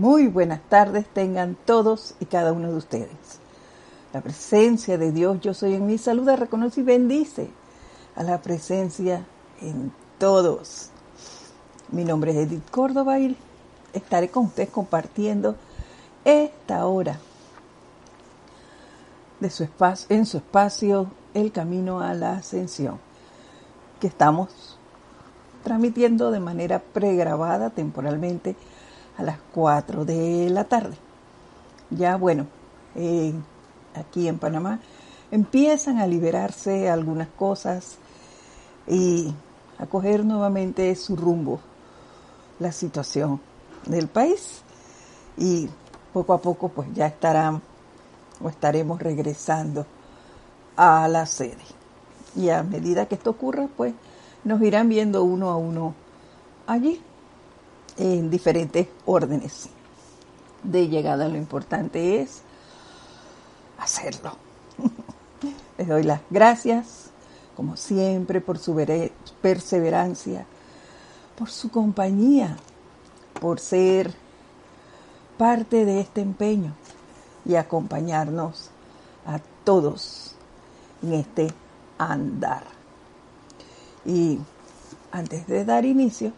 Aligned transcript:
Muy 0.00 0.28
buenas 0.28 0.62
tardes 0.62 1.04
tengan 1.12 1.58
todos 1.66 2.14
y 2.20 2.24
cada 2.24 2.54
uno 2.54 2.70
de 2.70 2.76
ustedes. 2.78 3.38
La 4.14 4.22
presencia 4.22 4.96
de 4.96 5.12
Dios, 5.12 5.42
yo 5.42 5.52
soy 5.52 5.74
en 5.74 5.84
mi 5.84 5.98
saluda, 5.98 6.36
reconoce 6.36 6.80
y 6.80 6.84
bendice 6.84 7.50
a 8.16 8.22
la 8.22 8.40
presencia 8.40 9.26
en 9.60 9.92
todos. 10.16 10.88
Mi 11.92 12.06
nombre 12.06 12.30
es 12.30 12.38
Edith 12.38 12.70
Córdoba 12.70 13.18
y 13.18 13.36
estaré 13.92 14.30
con 14.30 14.46
ustedes 14.46 14.70
compartiendo 14.70 15.56
esta 16.24 16.86
hora 16.86 17.20
de 19.38 19.50
su 19.50 19.64
espacio, 19.64 20.16
en 20.16 20.24
su 20.24 20.38
espacio 20.38 21.10
El 21.34 21.52
Camino 21.52 22.00
a 22.00 22.14
la 22.14 22.38
Ascensión, 22.38 22.98
que 24.00 24.06
estamos 24.06 24.78
transmitiendo 25.62 26.30
de 26.30 26.40
manera 26.40 26.78
pregrabada 26.78 27.68
temporalmente 27.68 28.56
a 29.20 29.22
las 29.22 29.38
4 29.52 30.04
de 30.04 30.48
la 30.50 30.64
tarde. 30.64 30.96
Ya 31.90 32.16
bueno, 32.16 32.46
eh, 32.94 33.34
aquí 33.94 34.26
en 34.28 34.38
Panamá 34.38 34.80
empiezan 35.30 35.98
a 35.98 36.06
liberarse 36.06 36.88
algunas 36.88 37.28
cosas 37.28 37.98
y 38.88 39.32
a 39.78 39.86
coger 39.86 40.24
nuevamente 40.24 40.94
su 40.96 41.16
rumbo 41.16 41.60
la 42.58 42.72
situación 42.72 43.40
del 43.86 44.08
país 44.08 44.62
y 45.36 45.68
poco 46.12 46.32
a 46.32 46.38
poco 46.40 46.68
pues 46.68 46.88
ya 46.94 47.06
estarán 47.06 47.60
o 48.42 48.48
estaremos 48.48 49.00
regresando 49.00 49.86
a 50.76 51.06
la 51.08 51.26
sede. 51.26 51.64
Y 52.34 52.48
a 52.48 52.62
medida 52.62 53.06
que 53.06 53.16
esto 53.16 53.30
ocurra 53.30 53.68
pues 53.76 53.92
nos 54.44 54.62
irán 54.62 54.88
viendo 54.88 55.24
uno 55.24 55.50
a 55.50 55.56
uno 55.56 55.94
allí 56.66 57.02
en 58.00 58.30
diferentes 58.30 58.88
órdenes 59.04 59.68
de 60.62 60.88
llegada. 60.88 61.28
Lo 61.28 61.36
importante 61.36 62.22
es 62.22 62.40
hacerlo. 63.78 64.36
Les 65.78 65.86
doy 65.86 66.02
las 66.02 66.20
gracias, 66.30 67.10
como 67.54 67.76
siempre, 67.76 68.40
por 68.40 68.58
su 68.58 68.74
perseverancia, 69.42 70.46
por 71.36 71.50
su 71.50 71.70
compañía, 71.70 72.56
por 73.38 73.60
ser 73.60 74.12
parte 75.36 75.84
de 75.84 76.00
este 76.00 76.22
empeño 76.22 76.72
y 77.44 77.56
acompañarnos 77.56 78.70
a 79.26 79.40
todos 79.64 80.34
en 81.02 81.12
este 81.14 81.48
andar. 81.98 82.64
Y 84.06 84.38
antes 85.12 85.46
de 85.46 85.66
dar 85.66 85.84
inicio, 85.84 86.32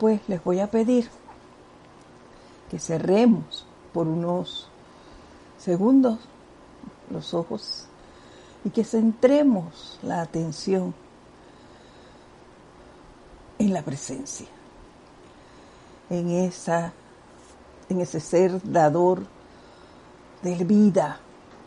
pues 0.00 0.26
les 0.28 0.42
voy 0.42 0.60
a 0.60 0.70
pedir 0.70 1.10
que 2.70 2.78
cerremos 2.78 3.66
por 3.92 4.08
unos 4.08 4.70
segundos 5.58 6.18
los 7.10 7.34
ojos 7.34 7.84
y 8.64 8.70
que 8.70 8.82
centremos 8.82 9.98
la 10.02 10.22
atención 10.22 10.94
en 13.58 13.74
la 13.74 13.82
presencia, 13.82 14.46
en 16.08 16.30
esa 16.30 16.94
en 17.90 18.00
ese 18.00 18.20
ser 18.20 18.62
dador 18.62 19.26
de 20.42 20.54
vida, 20.64 21.20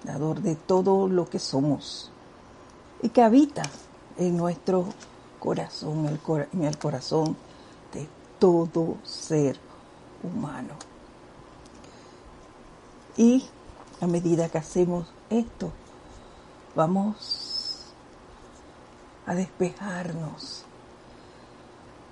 dador 0.05 0.41
de 0.41 0.55
todo 0.55 1.07
lo 1.07 1.29
que 1.29 1.37
somos 1.37 2.11
y 3.03 3.09
que 3.09 3.21
habita 3.21 3.61
en 4.17 4.37
nuestro 4.37 4.85
corazón, 5.39 6.19
en 6.53 6.63
el 6.63 6.77
corazón 6.79 7.37
todo 8.43 8.97
ser 9.05 9.57
humano. 10.21 10.73
Y 13.15 13.45
a 14.01 14.05
medida 14.05 14.49
que 14.49 14.57
hacemos 14.57 15.07
esto, 15.29 15.71
vamos 16.75 17.93
a 19.25 19.33
despejarnos, 19.33 20.65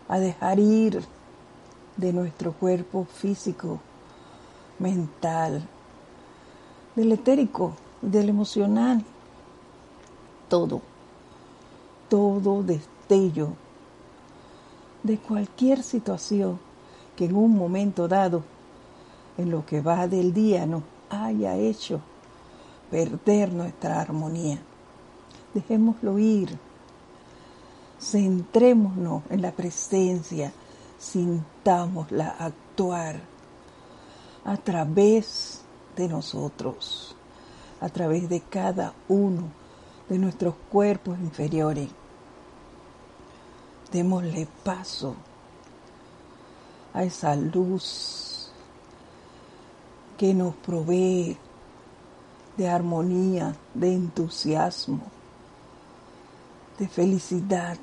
a 0.08 0.20
dejar 0.20 0.60
ir 0.60 1.04
de 1.98 2.14
nuestro 2.14 2.54
cuerpo 2.54 3.04
físico, 3.04 3.82
mental, 4.80 5.68
del 6.96 7.12
etérico, 7.12 7.74
del 8.02 8.30
emocional, 8.30 9.04
todo, 10.48 10.82
todo 12.08 12.64
destello 12.64 13.58
de 15.04 15.18
cualquier 15.18 15.84
situación 15.84 16.60
que 17.16 17.26
en 17.26 17.36
un 17.36 17.56
momento 17.56 18.08
dado, 18.08 18.44
en 19.38 19.52
lo 19.52 19.66
que 19.66 19.82
va 19.82 20.08
del 20.08 20.34
día, 20.34 20.66
nos 20.66 20.84
haya 21.10 21.56
hecho 21.56 22.02
perder 22.90 23.54
nuestra 23.54 24.00
armonía. 24.00 24.60
Dejémoslo 25.54 26.20
ir. 26.20 26.58
Centrémonos 28.00 29.24
en 29.30 29.42
la 29.42 29.52
presencia, 29.52 30.52
sintámosla 30.98 32.36
actuar 32.40 33.22
a 34.44 34.58
través 34.58 35.62
de 35.96 36.08
nosotros, 36.08 37.16
a 37.80 37.90
través 37.90 38.28
de 38.28 38.42
cada 38.42 38.94
uno 39.08 39.44
de 40.10 40.18
nuestros 40.18 40.56
cuerpos 40.70 41.20
inferiores. 41.20 41.90
Démosle 43.92 44.48
paso 44.64 45.16
a 46.94 47.04
esa 47.04 47.36
luz 47.36 48.52
que 50.18 50.34
nos 50.34 50.56
provee 50.56 51.38
de 52.58 52.70
armonía, 52.70 53.56
de 53.74 53.94
entusiasmo, 53.94 55.02
de 56.78 56.88
felicidad, 56.88 57.78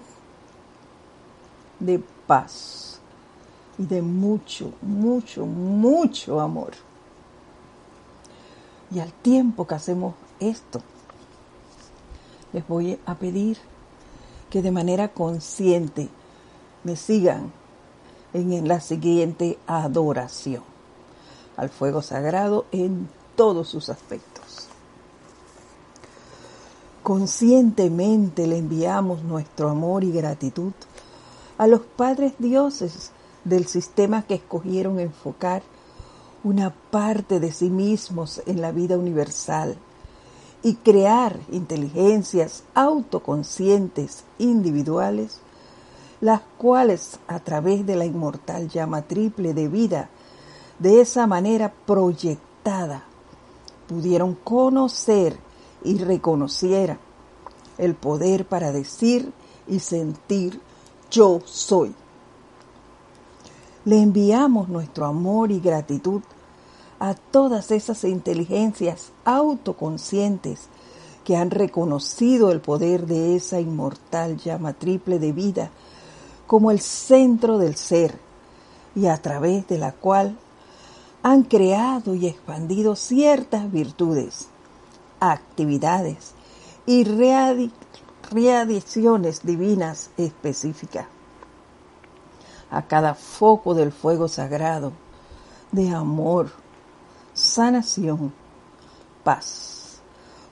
de 1.78 1.98
paz 2.26 3.00
y 3.78 3.86
de 3.86 4.02
mucho, 4.02 4.72
mucho, 4.82 5.46
mucho 5.46 6.40
amor. 6.40 6.72
Y 8.90 9.00
al 9.00 9.12
tiempo 9.12 9.66
que 9.66 9.74
hacemos 9.74 10.14
esto, 10.40 10.80
les 12.52 12.66
voy 12.66 12.98
a 13.04 13.14
pedir 13.14 13.58
que 14.50 14.62
de 14.62 14.70
manera 14.70 15.08
consciente 15.08 16.08
me 16.84 16.96
sigan 16.96 17.52
en 18.32 18.68
la 18.68 18.80
siguiente 18.80 19.58
adoración 19.66 20.62
al 21.56 21.70
fuego 21.70 22.02
sagrado 22.02 22.66
en 22.70 23.08
todos 23.36 23.68
sus 23.68 23.88
aspectos. 23.88 24.68
Conscientemente 27.02 28.46
le 28.46 28.58
enviamos 28.58 29.22
nuestro 29.22 29.70
amor 29.70 30.04
y 30.04 30.12
gratitud 30.12 30.72
a 31.56 31.66
los 31.66 31.80
padres 31.80 32.34
dioses 32.38 33.12
del 33.44 33.66
sistema 33.66 34.22
que 34.22 34.34
escogieron 34.34 35.00
enfocar 35.00 35.62
una 36.44 36.70
parte 36.70 37.40
de 37.40 37.50
sí 37.50 37.70
mismos 37.70 38.42
en 38.46 38.60
la 38.60 38.72
vida 38.72 38.96
universal 38.96 39.76
y 40.68 40.74
crear 40.74 41.40
inteligencias 41.50 42.62
autoconscientes 42.74 44.24
individuales, 44.38 45.40
las 46.20 46.42
cuales 46.58 47.18
a 47.26 47.40
través 47.40 47.86
de 47.86 47.96
la 47.96 48.04
inmortal 48.04 48.68
llama 48.68 49.00
triple 49.00 49.54
de 49.54 49.66
vida, 49.66 50.10
de 50.78 51.00
esa 51.00 51.26
manera 51.26 51.72
proyectada, 51.86 53.04
pudieron 53.88 54.34
conocer 54.34 55.38
y 55.84 55.96
reconociera 55.96 56.98
el 57.78 57.94
poder 57.94 58.44
para 58.44 58.70
decir 58.70 59.32
y 59.66 59.78
sentir 59.78 60.60
yo 61.10 61.40
soy. 61.46 61.94
Le 63.86 64.02
enviamos 64.02 64.68
nuestro 64.68 65.06
amor 65.06 65.50
y 65.50 65.60
gratitud 65.60 66.20
a 67.00 67.14
todas 67.14 67.70
esas 67.70 68.04
inteligencias 68.04 69.12
autoconscientes 69.24 70.68
que 71.24 71.36
han 71.36 71.50
reconocido 71.50 72.50
el 72.50 72.60
poder 72.60 73.06
de 73.06 73.36
esa 73.36 73.60
inmortal 73.60 74.38
llama 74.38 74.72
triple 74.72 75.18
de 75.18 75.32
vida 75.32 75.70
como 76.46 76.70
el 76.70 76.80
centro 76.80 77.58
del 77.58 77.76
ser 77.76 78.18
y 78.96 79.06
a 79.06 79.18
través 79.18 79.68
de 79.68 79.78
la 79.78 79.92
cual 79.92 80.38
han 81.22 81.42
creado 81.42 82.14
y 82.14 82.26
expandido 82.26 82.96
ciertas 82.96 83.70
virtudes, 83.70 84.48
actividades 85.20 86.32
y 86.86 87.04
readiciones 88.30 89.44
divinas 89.44 90.10
específicas. 90.16 91.06
A 92.70 92.82
cada 92.86 93.14
foco 93.14 93.74
del 93.74 93.92
fuego 93.92 94.28
sagrado 94.28 94.92
de 95.72 95.90
amor, 95.90 96.50
sanación, 97.38 98.32
paz, 99.22 100.00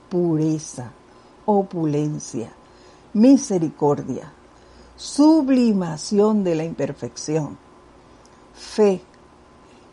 pureza, 0.09 0.91
opulencia, 1.45 2.51
misericordia, 3.13 4.31
sublimación 4.95 6.43
de 6.43 6.55
la 6.55 6.63
imperfección, 6.63 7.57
fe, 8.53 9.01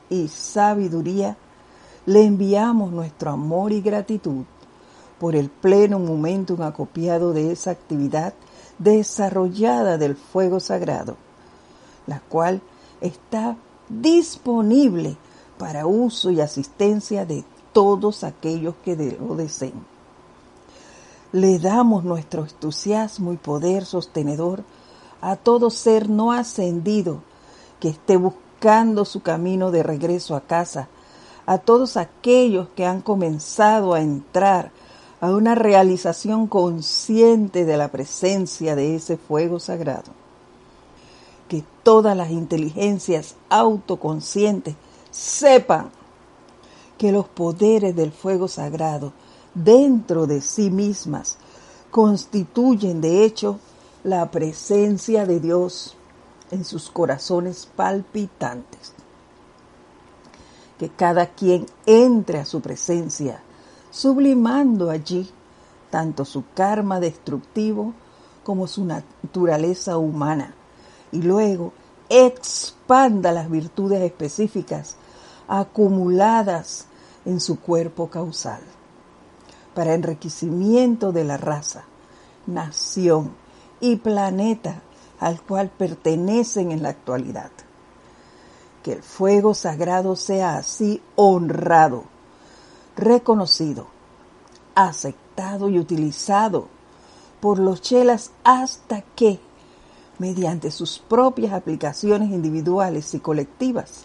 y 0.09 0.29
sabiduría, 0.29 1.37
le 2.07 2.25
enviamos 2.25 2.93
nuestro 2.93 3.31
amor 3.31 3.73
y 3.73 3.81
gratitud 3.81 4.45
por 5.19 5.35
el 5.35 5.49
pleno 5.49 5.99
momentum 5.99 6.63
acopiado 6.63 7.33
de 7.33 7.51
esa 7.51 7.71
actividad 7.73 8.35
desarrollada 8.79 9.99
del 9.99 10.15
fuego 10.15 10.61
sagrado, 10.61 11.17
la 12.07 12.21
cual 12.21 12.61
está 13.01 13.57
disponible 13.89 15.17
para 15.59 15.87
uso 15.87 16.31
y 16.31 16.41
asistencia 16.41 17.25
de 17.25 17.45
todos 17.73 18.25
aquellos 18.25 18.75
que 18.85 18.97
lo 19.21 19.37
deseen. 19.37 19.85
Le 21.33 21.59
damos 21.59 22.05
nuestro 22.05 22.43
entusiasmo 22.43 23.33
y 23.33 23.37
poder 23.37 23.85
sostenedor 23.85 24.63
a 25.21 25.37
todo 25.37 25.71
ser 25.71 26.09
no 26.09 26.33
ascendido 26.33 27.23
que 27.81 27.89
esté 27.89 28.17
buscando 28.17 29.05
su 29.05 29.21
camino 29.21 29.71
de 29.71 29.83
regreso 29.83 30.37
a 30.37 30.41
casa, 30.43 30.89
a 31.47 31.59
todos 31.59 31.97
aquellos 31.97 32.69
que 32.77 32.87
han 32.87 33.01
comenzado 33.01 33.95
a 33.95 34.01
entrar 34.01 34.71
a 35.21 35.31
una 35.31 35.55
realización 35.55 36.47
consciente 36.47 37.65
de 37.65 37.77
la 37.77 37.89
presencia 37.89 38.77
de 38.77 38.95
ese 38.95 39.17
fuego 39.17 39.59
sagrado. 39.59 40.13
Que 41.49 41.65
todas 41.83 42.17
las 42.17 42.31
inteligencias 42.31 43.35
autoconscientes 43.49 44.77
sepan 45.15 45.91
que 46.99 47.13
los 47.13 47.29
poderes 47.29 47.95
del 47.95 48.11
fuego 48.11 48.49
sagrado 48.49 49.13
dentro 49.55 50.27
de 50.27 50.41
sí 50.41 50.71
mismas 50.71 51.39
constituyen 51.93 53.01
de 53.01 53.25
hecho 53.25 53.61
la 54.03 54.29
presencia 54.33 55.25
de 55.25 55.39
Dios 55.39 55.97
en 56.51 56.65
sus 56.65 56.91
corazones 56.91 57.69
palpitantes. 57.77 58.93
Que 60.79 60.89
cada 60.89 61.27
quien 61.27 61.67
entre 61.87 62.41
a 62.41 62.45
su 62.45 62.61
presencia 62.61 63.41
sublimando 63.93 64.91
allí 64.91 65.31
tanto 65.91 66.25
su 66.25 66.43
karma 66.55 66.99
destructivo 66.99 67.95
como 68.43 68.67
su 68.67 68.85
naturaleza 68.85 69.97
humana, 69.97 70.55
y 71.13 71.23
luego 71.23 71.73
expanda 72.09 73.31
las 73.31 73.49
virtudes 73.49 74.03
específicas 74.03 74.97
acumuladas 75.49 76.87
en 77.25 77.41
su 77.41 77.61
cuerpo 77.61 78.09
causal, 78.09 78.61
para 79.75 79.95
enriquecimiento 79.95 81.13
de 81.13 81.25
la 81.25 81.37
raza, 81.37 81.85
nación 82.47 83.33
y 83.81 83.97
planeta 83.97 84.83
al 85.21 85.41
cual 85.41 85.71
pertenecen 85.71 86.71
en 86.71 86.83
la 86.83 86.91
actualidad. 86.91 87.51
Que 88.83 88.93
el 88.93 89.03
fuego 89.03 89.55
sagrado 89.55 90.17
sea 90.17 90.57
así 90.57 91.03
honrado 91.17 92.05
reconocido, 92.97 93.87
aceptado 94.75 95.69
y 95.69 95.79
utilizado 95.79 96.69
por 97.41 97.59
los 97.59 97.83
chelas 97.83 98.31
hasta 98.45 99.03
que, 99.03 99.41
mediante 100.19 100.71
sus 100.71 100.99
propias 100.99 101.53
aplicaciones 101.53 102.31
individuales 102.31 103.15
y 103.15 103.21
colectivas, 103.21 104.05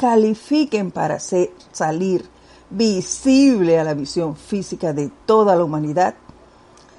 califiquen 0.00 0.90
para 0.90 1.18
salir 1.20 2.26
visible 2.70 3.78
a 3.78 3.84
la 3.84 3.92
visión 3.92 4.34
física 4.34 4.92
de 4.92 5.10
toda 5.26 5.54
la 5.54 5.64
humanidad 5.64 6.14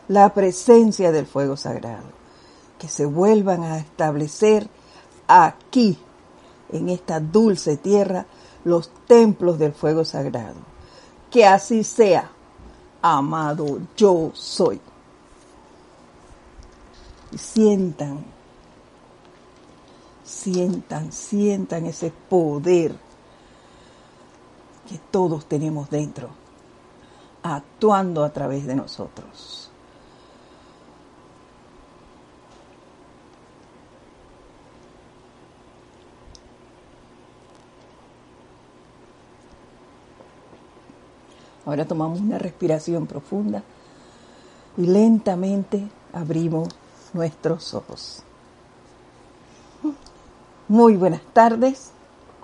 la 0.08 0.34
presencia 0.34 1.12
del 1.12 1.26
fuego 1.26 1.58
sagrado, 1.58 2.12
que 2.78 2.88
se 2.88 3.06
vuelvan 3.06 3.64
a 3.64 3.78
establecer 3.78 4.70
aquí, 5.28 5.98
en 6.70 6.90
esta 6.90 7.20
dulce 7.20 7.78
tierra, 7.78 8.26
los 8.66 8.92
templos 9.08 9.58
del 9.58 9.74
fuego 9.74 10.06
sagrado 10.06 10.72
que 11.32 11.46
así 11.46 11.84
sea. 11.84 12.30
Amado, 13.02 13.80
yo 13.98 14.30
soy. 14.34 14.80
sientan, 17.36 18.26
sientan, 20.32 21.12
sientan 21.12 21.86
ese 21.86 22.12
poder 22.30 22.96
que 24.88 24.98
todos 25.12 25.46
tenemos 25.46 25.90
dentro, 25.90 26.30
actuando 27.44 28.24
a 28.24 28.32
través 28.32 28.66
de 28.66 28.76
nosotros. 28.76 29.70
Ahora 41.66 41.86
tomamos 41.86 42.20
una 42.20 42.40
respiración 42.40 43.06
profunda 43.06 43.64
y 44.78 44.88
lentamente 44.88 45.88
abrimos 46.12 46.70
nuestros 47.14 47.74
ojos. 47.74 48.24
Muy 50.72 50.96
buenas 50.96 51.22
tardes 51.34 51.92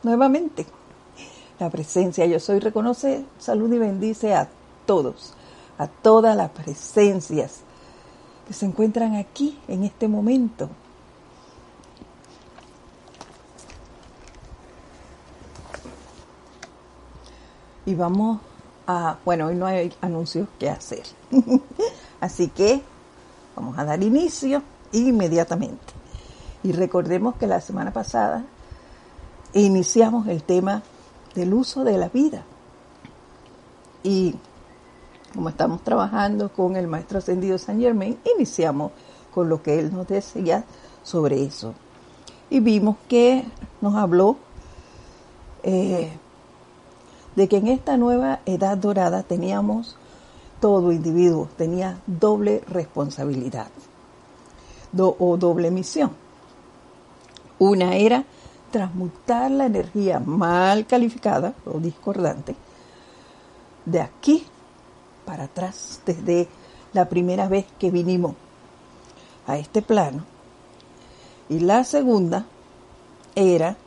nuevamente. 0.03 0.65
La 1.59 1.69
presencia 1.69 2.25
yo 2.25 2.41
soy 2.41 2.59
reconoce, 2.59 3.23
salud 3.39 3.71
y 3.71 3.77
bendice 3.77 4.35
a 4.35 4.49
todos, 4.85 5.33
a 5.77 5.87
todas 5.87 6.35
las 6.35 6.49
presencias 6.49 7.61
que 8.45 8.53
se 8.53 8.65
encuentran 8.65 9.15
aquí 9.15 9.57
en 9.69 9.85
este 9.85 10.09
momento. 10.09 10.69
Y 17.85 17.95
vamos 17.95 18.41
bueno, 19.23 19.45
hoy 19.45 19.55
no 19.55 19.67
hay 19.67 19.93
anuncios 20.01 20.49
que 20.59 20.69
hacer. 20.69 21.03
Así 22.19 22.49
que 22.49 22.81
vamos 23.55 23.79
a 23.79 23.85
dar 23.85 24.03
inicio 24.03 24.63
inmediatamente. 24.91 25.96
Y 26.67 26.73
recordemos 26.73 27.35
que 27.37 27.47
la 27.47 27.61
semana 27.61 27.93
pasada 27.93 28.43
iniciamos 29.53 30.27
el 30.27 30.43
tema 30.43 30.83
del 31.33 31.53
uso 31.53 31.85
de 31.85 31.97
la 31.97 32.09
vida. 32.09 32.43
Y 34.03 34.35
como 35.33 35.47
estamos 35.47 35.81
trabajando 35.81 36.51
con 36.51 36.75
el 36.75 36.87
maestro 36.87 37.19
ascendido 37.19 37.57
San 37.57 37.79
Germain, 37.79 38.19
iniciamos 38.35 38.91
con 39.33 39.47
lo 39.47 39.63
que 39.63 39.79
él 39.79 39.93
nos 39.93 40.09
decía 40.09 40.65
sobre 41.03 41.41
eso. 41.41 41.73
Y 42.49 42.59
vimos 42.59 42.97
que 43.07 43.45
nos 43.79 43.95
habló 43.95 44.35
eh, 45.63 46.11
de 47.37 47.47
que 47.47 47.55
en 47.55 47.67
esta 47.67 47.95
nueva 47.95 48.41
edad 48.45 48.77
dorada 48.77 49.23
teníamos, 49.23 49.95
todo 50.59 50.91
individuo 50.91 51.47
tenía 51.55 52.01
doble 52.07 52.61
responsabilidad 52.67 53.67
o 54.97 55.37
doble 55.37 55.71
misión. 55.71 56.26
Una 57.59 57.95
era 57.95 58.23
transmutar 58.71 59.49
la 59.51 59.65
energía 59.65 60.19
mal 60.19 60.85
calificada 60.85 61.53
o 61.65 61.79
discordante 61.79 62.55
de 63.85 64.01
aquí 64.01 64.45
para 65.25 65.45
atrás, 65.45 66.01
desde 66.05 66.47
la 66.93 67.09
primera 67.09 67.47
vez 67.47 67.65
que 67.79 67.91
vinimos 67.91 68.35
a 69.45 69.57
este 69.57 69.81
plano. 69.81 70.23
Y 71.49 71.59
la 71.59 71.83
segunda 71.83 72.45
era 73.35 73.77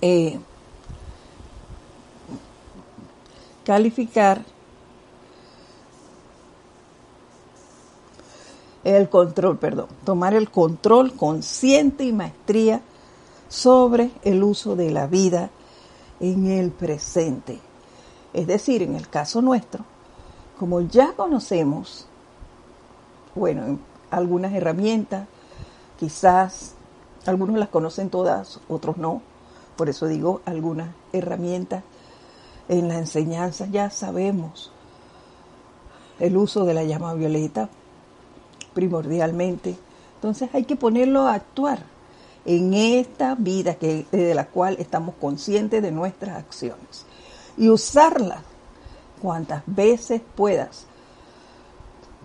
eh, 0.00 0.38
calificar 3.64 4.42
el 8.94 9.08
control, 9.08 9.58
perdón, 9.58 9.88
tomar 10.04 10.32
el 10.34 10.48
control 10.48 11.12
consciente 11.14 12.04
y 12.04 12.12
maestría 12.12 12.80
sobre 13.48 14.12
el 14.22 14.44
uso 14.44 14.76
de 14.76 14.92
la 14.92 15.08
vida 15.08 15.50
en 16.20 16.46
el 16.46 16.70
presente. 16.70 17.58
Es 18.32 18.46
decir, 18.46 18.82
en 18.82 18.94
el 18.94 19.08
caso 19.08 19.42
nuestro, 19.42 19.84
como 20.56 20.82
ya 20.82 21.14
conocemos, 21.14 22.06
bueno, 23.34 23.80
algunas 24.10 24.52
herramientas, 24.52 25.26
quizás 25.98 26.74
algunos 27.26 27.58
las 27.58 27.70
conocen 27.70 28.08
todas, 28.08 28.60
otros 28.68 28.98
no, 28.98 29.20
por 29.76 29.88
eso 29.88 30.06
digo 30.06 30.42
algunas 30.44 30.90
herramientas 31.12 31.82
en 32.68 32.86
la 32.86 32.98
enseñanza 32.98 33.66
ya 33.66 33.90
sabemos 33.90 34.70
el 36.20 36.36
uso 36.36 36.64
de 36.64 36.74
la 36.74 36.84
llama 36.84 37.14
violeta 37.14 37.68
primordialmente. 38.76 39.74
Entonces 40.16 40.50
hay 40.52 40.64
que 40.64 40.76
ponerlo 40.76 41.22
a 41.22 41.32
actuar 41.32 41.82
en 42.44 42.74
esta 42.74 43.34
vida 43.34 43.74
que, 43.76 44.04
de 44.12 44.34
la 44.34 44.48
cual 44.48 44.76
estamos 44.78 45.14
conscientes 45.18 45.82
de 45.82 45.90
nuestras 45.90 46.36
acciones 46.36 47.06
y 47.56 47.70
usarla 47.70 48.42
cuantas 49.22 49.62
veces 49.64 50.20
puedas, 50.34 50.84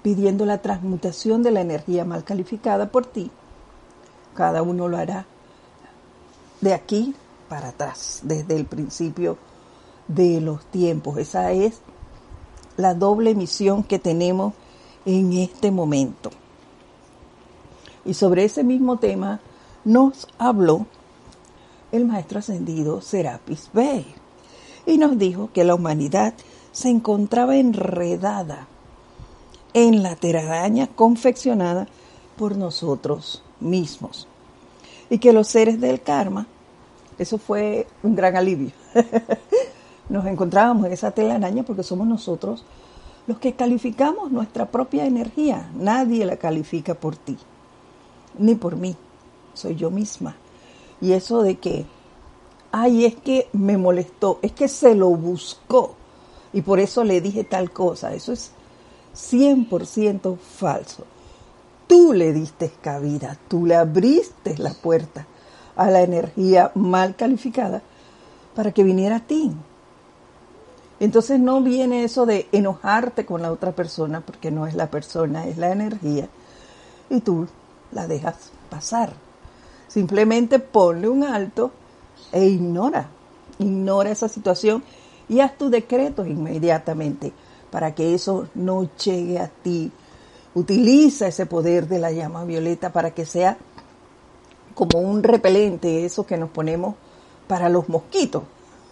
pidiendo 0.03 0.45
la 0.45 0.57
transmutación 0.57 1.41
de 1.41 1.51
la 1.51 1.61
energía 1.61 2.03
mal 2.03 2.25
calificada 2.25 2.91
por 2.91 3.05
ti. 3.05 3.31
Cada 4.35 4.61
uno 4.61 4.89
lo 4.89 4.97
hará 4.97 5.25
de 6.59 6.73
aquí 6.73 7.15
para 7.47 7.69
atrás, 7.69 8.19
desde 8.23 8.57
el 8.57 8.65
principio 8.65 9.37
de 10.09 10.41
los 10.41 10.65
tiempos. 10.65 11.17
Esa 11.17 11.53
es 11.53 11.79
la 12.75 12.93
doble 12.93 13.35
misión 13.35 13.83
que 13.83 13.99
tenemos 13.99 14.53
en 15.05 15.31
este 15.33 15.71
momento. 15.71 16.29
Y 18.05 18.13
sobre 18.13 18.45
ese 18.45 18.63
mismo 18.63 18.97
tema 18.97 19.39
nos 19.85 20.27
habló 20.37 20.85
el 21.91 22.05
maestro 22.05 22.39
ascendido 22.39 23.01
Serapis 23.01 23.69
Bey 23.73 24.05
y 24.85 24.97
nos 24.97 25.17
dijo 25.17 25.49
que 25.53 25.63
la 25.63 25.75
humanidad 25.75 26.33
se 26.71 26.89
encontraba 26.89 27.57
enredada 27.57 28.67
en 29.73 30.03
la 30.03 30.15
telaraña 30.15 30.87
confeccionada 30.87 31.87
por 32.37 32.57
nosotros 32.57 33.43
mismos 33.59 34.27
y 35.09 35.19
que 35.19 35.33
los 35.33 35.47
seres 35.47 35.79
del 35.79 36.01
karma, 36.01 36.47
eso 37.19 37.37
fue 37.37 37.85
un 38.01 38.15
gran 38.15 38.35
alivio. 38.37 38.71
Nos 40.09 40.25
encontrábamos 40.25 40.85
en 40.85 40.93
esa 40.93 41.11
telaraña 41.11 41.63
porque 41.63 41.83
somos 41.83 42.07
nosotros 42.07 42.65
los 43.27 43.37
que 43.37 43.53
calificamos 43.53 44.31
nuestra 44.31 44.71
propia 44.71 45.05
energía. 45.05 45.69
Nadie 45.75 46.25
la 46.25 46.37
califica 46.37 46.93
por 46.93 47.17
ti, 47.17 47.37
ni 48.37 48.55
por 48.55 48.75
mí. 48.75 48.95
Soy 49.53 49.75
yo 49.75 49.91
misma. 49.91 50.35
Y 50.99 51.13
eso 51.13 51.41
de 51.41 51.57
que, 51.57 51.85
ay, 52.71 53.05
es 53.05 53.15
que 53.15 53.49
me 53.53 53.77
molestó, 53.77 54.39
es 54.41 54.51
que 54.51 54.67
se 54.67 54.95
lo 54.95 55.09
buscó 55.09 55.95
y 56.53 56.61
por 56.61 56.79
eso 56.79 57.03
le 57.03 57.21
dije 57.21 57.43
tal 57.43 57.71
cosa. 57.71 58.13
Eso 58.13 58.33
es 58.33 58.51
100% 59.15 60.37
falso. 60.37 61.05
Tú 61.87 62.13
le 62.13 62.31
diste 62.31 62.71
cabida, 62.81 63.37
tú 63.47 63.65
le 63.65 63.75
abriste 63.75 64.57
la 64.57 64.73
puerta 64.73 65.27
a 65.75 65.89
la 65.89 66.01
energía 66.01 66.71
mal 66.75 67.15
calificada 67.15 67.81
para 68.55 68.71
que 68.71 68.83
viniera 68.83 69.17
a 69.17 69.27
ti. 69.27 69.51
Entonces 70.99 71.39
no 71.39 71.61
viene 71.61 72.03
eso 72.03 72.25
de 72.25 72.47
enojarte 72.51 73.25
con 73.25 73.41
la 73.41 73.51
otra 73.51 73.71
persona, 73.71 74.21
porque 74.21 74.51
no 74.51 74.67
es 74.67 74.75
la 74.75 74.91
persona, 74.91 75.47
es 75.47 75.57
la 75.57 75.71
energía, 75.71 76.29
y 77.09 77.21
tú 77.21 77.47
la 77.91 78.07
dejas 78.07 78.51
pasar. 78.69 79.13
Simplemente 79.87 80.59
ponle 80.59 81.09
un 81.09 81.23
alto 81.23 81.71
e 82.31 82.45
ignora, 82.45 83.09
ignora 83.59 84.11
esa 84.11 84.29
situación 84.29 84.83
y 85.27 85.39
haz 85.39 85.57
tu 85.57 85.69
decreto 85.69 86.25
inmediatamente 86.25 87.33
para 87.69 87.93
que 87.93 88.13
eso 88.13 88.47
no 88.55 88.89
llegue 88.95 89.39
a 89.39 89.47
ti. 89.47 89.91
Utiliza 90.53 91.27
ese 91.27 91.45
poder 91.45 91.87
de 91.87 91.99
la 91.99 92.11
llama 92.11 92.45
violeta 92.45 92.91
para 92.91 93.11
que 93.11 93.25
sea 93.25 93.57
como 94.73 94.99
un 94.99 95.23
repelente, 95.23 96.05
eso 96.05 96.25
que 96.25 96.37
nos 96.37 96.49
ponemos 96.49 96.95
para 97.47 97.69
los 97.69 97.89
mosquitos 97.89 98.43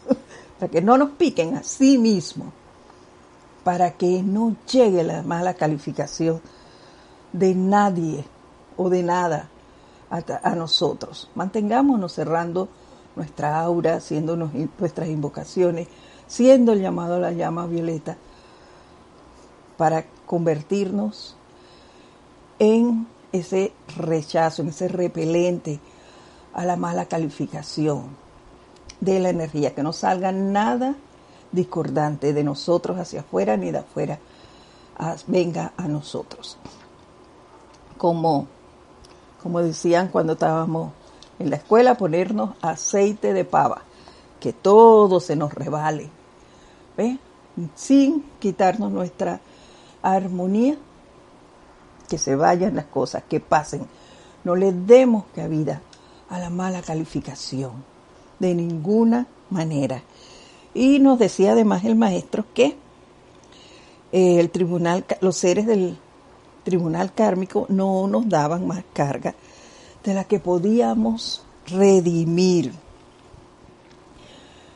para 0.59 0.71
que 0.71 0.81
no 0.81 0.97
nos 0.97 1.11
piquen 1.11 1.55
a 1.55 1.63
sí 1.63 1.97
mismos, 1.97 2.49
para 3.63 3.91
que 3.91 4.21
no 4.21 4.55
llegue 4.71 5.03
la 5.03 5.23
mala 5.23 5.53
calificación 5.53 6.41
de 7.31 7.55
nadie 7.55 8.25
o 8.79 8.89
de 8.89 9.03
nada 9.03 9.49
a, 10.09 10.55
nosotros. 10.55 11.29
Mantengámonos 11.35 12.13
cerrando 12.13 12.69
nuestra 13.15 13.59
aura, 13.59 13.95
haciendo 13.95 14.37
nuestras 14.37 15.09
invocaciones, 15.09 15.87
siendo 16.27 16.71
el 16.71 16.81
llamado 16.81 17.15
a 17.15 17.19
la 17.19 17.31
llama 17.33 17.67
violeta, 17.67 18.17
para 19.77 20.05
convertirnos 20.25 21.35
en 22.57 23.07
ese 23.31 23.73
rechazo, 23.97 24.61
en 24.61 24.69
ese 24.69 24.87
repelente 24.87 25.79
a 26.53 26.65
la 26.65 26.75
mala 26.75 27.05
calificación 27.05 28.15
de 29.01 29.19
la 29.19 29.29
energía, 29.29 29.75
que 29.75 29.83
no 29.83 29.93
salga 29.93 30.31
nada 30.31 30.95
discordante 31.51 32.33
de 32.33 32.43
nosotros 32.43 32.97
hacia 32.97 33.21
afuera 33.21 33.57
ni 33.57 33.71
de 33.71 33.79
afuera 33.79 34.19
venga 35.27 35.73
a 35.77 35.87
nosotros. 35.87 36.57
Como, 37.97 38.47
como 39.41 39.61
decían 39.61 40.09
cuando 40.09 40.33
estábamos 40.33 40.91
en 41.39 41.49
la 41.49 41.55
escuela, 41.55 41.95
ponernos 41.95 42.55
aceite 42.61 43.33
de 43.33 43.45
pava, 43.45 43.83
que 44.39 44.53
todo 44.53 45.19
se 45.19 45.35
nos 45.35 45.53
revale, 45.53 46.09
sin 47.75 48.23
quitarnos 48.39 48.91
nuestra 48.91 49.39
armonía, 50.01 50.77
que 52.09 52.17
se 52.17 52.35
vayan 52.35 52.75
las 52.75 52.85
cosas, 52.85 53.23
que 53.29 53.39
pasen. 53.39 53.87
No 54.43 54.55
le 54.55 54.71
demos 54.71 55.25
cabida 55.35 55.81
a 56.29 56.39
la 56.39 56.49
mala 56.49 56.81
calificación 56.81 57.83
de 58.39 58.55
ninguna 58.55 59.27
manera. 59.49 60.01
Y 60.73 60.99
nos 60.99 61.19
decía 61.19 61.51
además 61.51 61.83
el 61.85 61.95
maestro 61.95 62.45
que 62.53 62.77
eh, 64.11 64.39
el 64.39 64.49
tribunal, 64.49 65.05
los 65.21 65.37
seres 65.37 65.65
del 65.67 65.97
tribunal 66.63 67.13
kármico 67.13 67.65
no 67.69 68.07
nos 68.07 68.27
daban 68.29 68.67
más 68.67 68.83
carga 68.93 69.35
de 70.03 70.13
la 70.13 70.23
que 70.23 70.39
podíamos 70.39 71.43
redimir. 71.67 72.73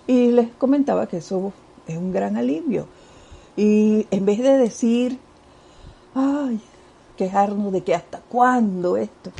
Y 0.07 0.31
les 0.31 0.49
comentaba 0.53 1.07
que 1.07 1.17
eso 1.17 1.53
es 1.87 1.97
un 1.97 2.11
gran 2.11 2.35
alivio. 2.37 2.87
Y 3.55 4.07
en 4.11 4.25
vez 4.25 4.39
de 4.39 4.57
decir, 4.57 5.19
ay, 6.15 6.59
quejarnos 7.17 7.71
de 7.71 7.81
que 7.81 7.95
hasta 7.95 8.19
cuándo 8.19 8.97
esto, 8.97 9.31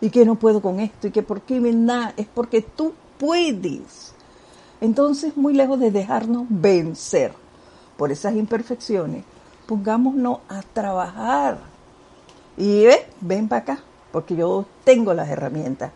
y 0.00 0.10
que 0.10 0.24
no 0.24 0.36
puedo 0.36 0.60
con 0.60 0.80
esto, 0.80 1.08
y 1.08 1.10
que 1.10 1.22
por 1.22 1.40
qué 1.42 1.60
me 1.60 1.72
da, 1.72 2.12
es 2.16 2.26
porque 2.26 2.62
tú 2.62 2.92
puedes. 3.18 4.14
Entonces, 4.80 5.36
muy 5.36 5.54
lejos 5.54 5.80
de 5.80 5.90
dejarnos 5.90 6.46
vencer 6.48 7.32
por 7.96 8.12
esas 8.12 8.34
imperfecciones, 8.34 9.24
pongámonos 9.66 10.40
a 10.48 10.62
trabajar. 10.62 11.73
Y 12.56 12.86
ven 13.20 13.48
para 13.48 13.62
acá, 13.62 13.78
porque 14.12 14.36
yo 14.36 14.64
tengo 14.84 15.12
las 15.14 15.28
herramientas 15.28 15.92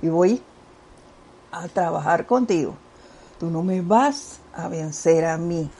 y 0.00 0.08
voy 0.08 0.42
a 1.50 1.66
trabajar 1.68 2.26
contigo. 2.26 2.74
Tú 3.40 3.50
no 3.50 3.62
me 3.62 3.80
vas 3.80 4.38
a 4.54 4.68
vencer 4.68 5.24
a 5.24 5.36
mí. 5.38 5.70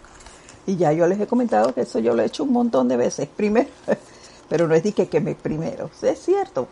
Y 0.66 0.76
ya 0.76 0.92
yo 0.92 1.06
les 1.06 1.20
he 1.20 1.26
comentado 1.26 1.72
que 1.74 1.82
eso 1.82 1.98
yo 1.98 2.14
lo 2.14 2.22
he 2.22 2.26
hecho 2.26 2.44
un 2.44 2.52
montón 2.52 2.88
de 2.88 2.96
veces, 2.96 3.28
primero, 3.28 3.68
pero 4.48 4.68
no 4.68 4.74
es 4.74 4.82
de 4.82 4.92
que, 4.92 5.08
que 5.08 5.20
me 5.20 5.34
primero, 5.34 5.90
es 6.02 6.18
cierto. 6.20 6.68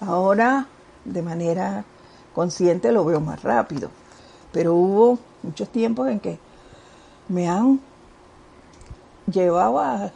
Ahora, 0.00 0.66
de 1.04 1.22
manera 1.22 1.84
consciente 2.34 2.92
lo 2.92 3.04
veo 3.04 3.20
más 3.20 3.42
rápido. 3.42 3.90
Pero 4.52 4.74
hubo 4.74 5.18
muchos 5.42 5.68
tiempos 5.70 6.08
en 6.08 6.20
que 6.20 6.38
me 7.28 7.48
han 7.48 7.80
llevado 9.26 9.78
a, 9.78 10.12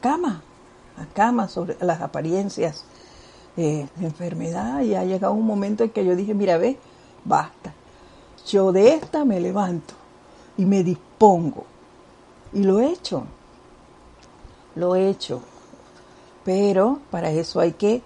cama, 0.00 0.42
a 0.96 1.06
cama 1.14 1.48
sobre 1.48 1.76
las 1.80 2.00
apariencias 2.00 2.84
de 3.56 3.88
enfermedad 4.00 4.80
y 4.80 4.94
ha 4.94 5.04
llegado 5.04 5.34
un 5.34 5.46
momento 5.46 5.84
en 5.84 5.90
que 5.90 6.04
yo 6.04 6.16
dije, 6.16 6.34
mira, 6.34 6.58
ve, 6.58 6.78
basta. 7.24 7.72
Yo 8.46 8.72
de 8.72 8.94
esta 8.94 9.24
me 9.24 9.40
levanto 9.40 9.94
y 10.56 10.64
me 10.64 10.82
dispongo. 10.82 11.64
Y 12.52 12.64
lo 12.64 12.80
he 12.80 12.90
hecho. 12.90 13.24
Lo 14.74 14.94
he 14.96 15.08
hecho. 15.08 15.42
Pero 16.44 17.00
para 17.10 17.30
eso 17.30 17.60
hay 17.60 17.72
que 17.72 18.02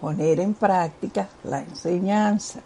poner 0.00 0.40
en 0.40 0.54
práctica 0.54 1.28
la 1.44 1.60
enseñanza. 1.60 2.60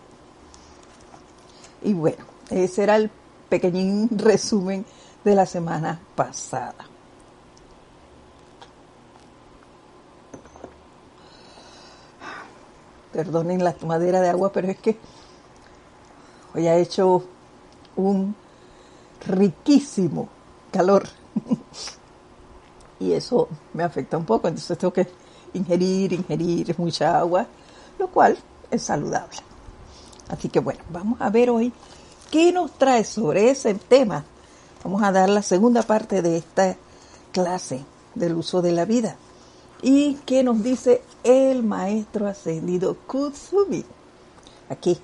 Y 1.83 1.93
bueno, 1.93 2.25
ese 2.51 2.83
era 2.83 2.97
el 2.97 3.11
pequeñín 3.49 4.09
resumen 4.19 4.85
de 5.25 5.35
la 5.35 5.47
semana 5.47 6.01
pasada. 6.15 6.94
Perdonen 13.15 13.63
la 13.63 13.73
tomadera 13.73 14.21
de 14.21 14.29
agua, 14.29 14.51
pero 14.53 14.69
es 14.69 14.77
que 14.79 14.99
hoy 16.53 16.67
ha 16.67 16.77
hecho 16.77 17.23
un 17.95 18.35
riquísimo 19.25 20.29
calor. 20.73 21.05
y 22.99 23.13
eso 23.13 23.49
me 23.73 23.85
afecta 23.85 24.17
un 24.17 24.25
poco, 24.25 24.49
entonces 24.49 24.77
tengo 24.77 24.93
que 24.93 25.07
ingerir, 25.53 26.13
ingerir 26.13 26.75
mucha 26.77 27.17
agua, 27.17 27.47
lo 28.01 28.09
cual 28.09 28.37
es 28.69 28.83
saludable. 28.83 29.39
Así 30.29 30.49
que 30.49 30.59
bueno, 30.59 30.81
vamos 30.91 31.21
a 31.21 31.31
ver 31.31 31.51
hoy 31.51 31.73
qué 32.33 32.53
nos 32.53 32.73
trae 32.73 33.05
sobre 33.05 33.49
ese 33.49 33.75
tema. 33.75 34.25
Vamos 34.83 35.05
a 35.05 35.13
dar 35.13 35.29
la 35.29 35.43
segunda 35.43 35.83
parte 35.83 36.21
de 36.21 36.39
esta 36.39 36.77
clase 37.31 37.85
del 38.17 38.35
uso 38.35 38.61
de 38.61 38.73
la 38.73 38.85
vida. 38.85 39.17
¿Y 39.87 40.15
qué 40.25 40.43
nos 40.43 40.63
dice 40.63 41.03
el 41.25 41.63
maestro 41.63 42.27
ascendido 42.27 42.97
Kutsumi? 43.07 43.85
Aquí, 44.71 44.97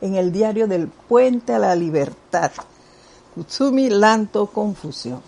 en 0.00 0.14
el 0.14 0.32
diario 0.32 0.66
del 0.66 0.88
Puente 0.88 1.52
a 1.52 1.58
la 1.58 1.76
Libertad. 1.76 2.50
Kutsumi 3.34 3.90
Lanto 3.90 4.46
Confusión 4.46 5.20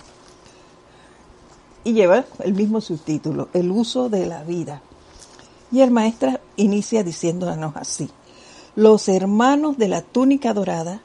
y 1.85 1.93
lleva 1.93 2.25
el 2.39 2.55
mismo 2.55 2.81
subtítulo, 2.81 3.51
el 3.53 3.71
uso 3.71 4.09
de 4.09 4.25
la 4.25 4.43
vida. 4.43 4.81
Y 5.71 5.83
el 5.83 5.91
maestro 5.91 6.41
inicia 6.57 7.05
diciéndonos 7.05 7.77
así, 7.77 8.09
los 8.75 9.11
hermanos 9.11 9.77
de 9.77 9.89
la 9.89 10.01
túnica 10.01 10.55
dorada 10.55 11.03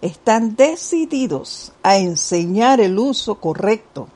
están 0.00 0.56
decididos 0.56 1.72
a 1.82 1.98
enseñar 1.98 2.80
el 2.80 2.98
uso 2.98 3.34
correcto 3.34 4.08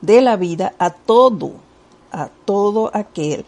de 0.00 0.20
la 0.20 0.36
vida 0.36 0.74
a 0.78 0.90
todo, 0.90 1.52
a 2.12 2.28
todo 2.44 2.90
aquel 2.94 3.44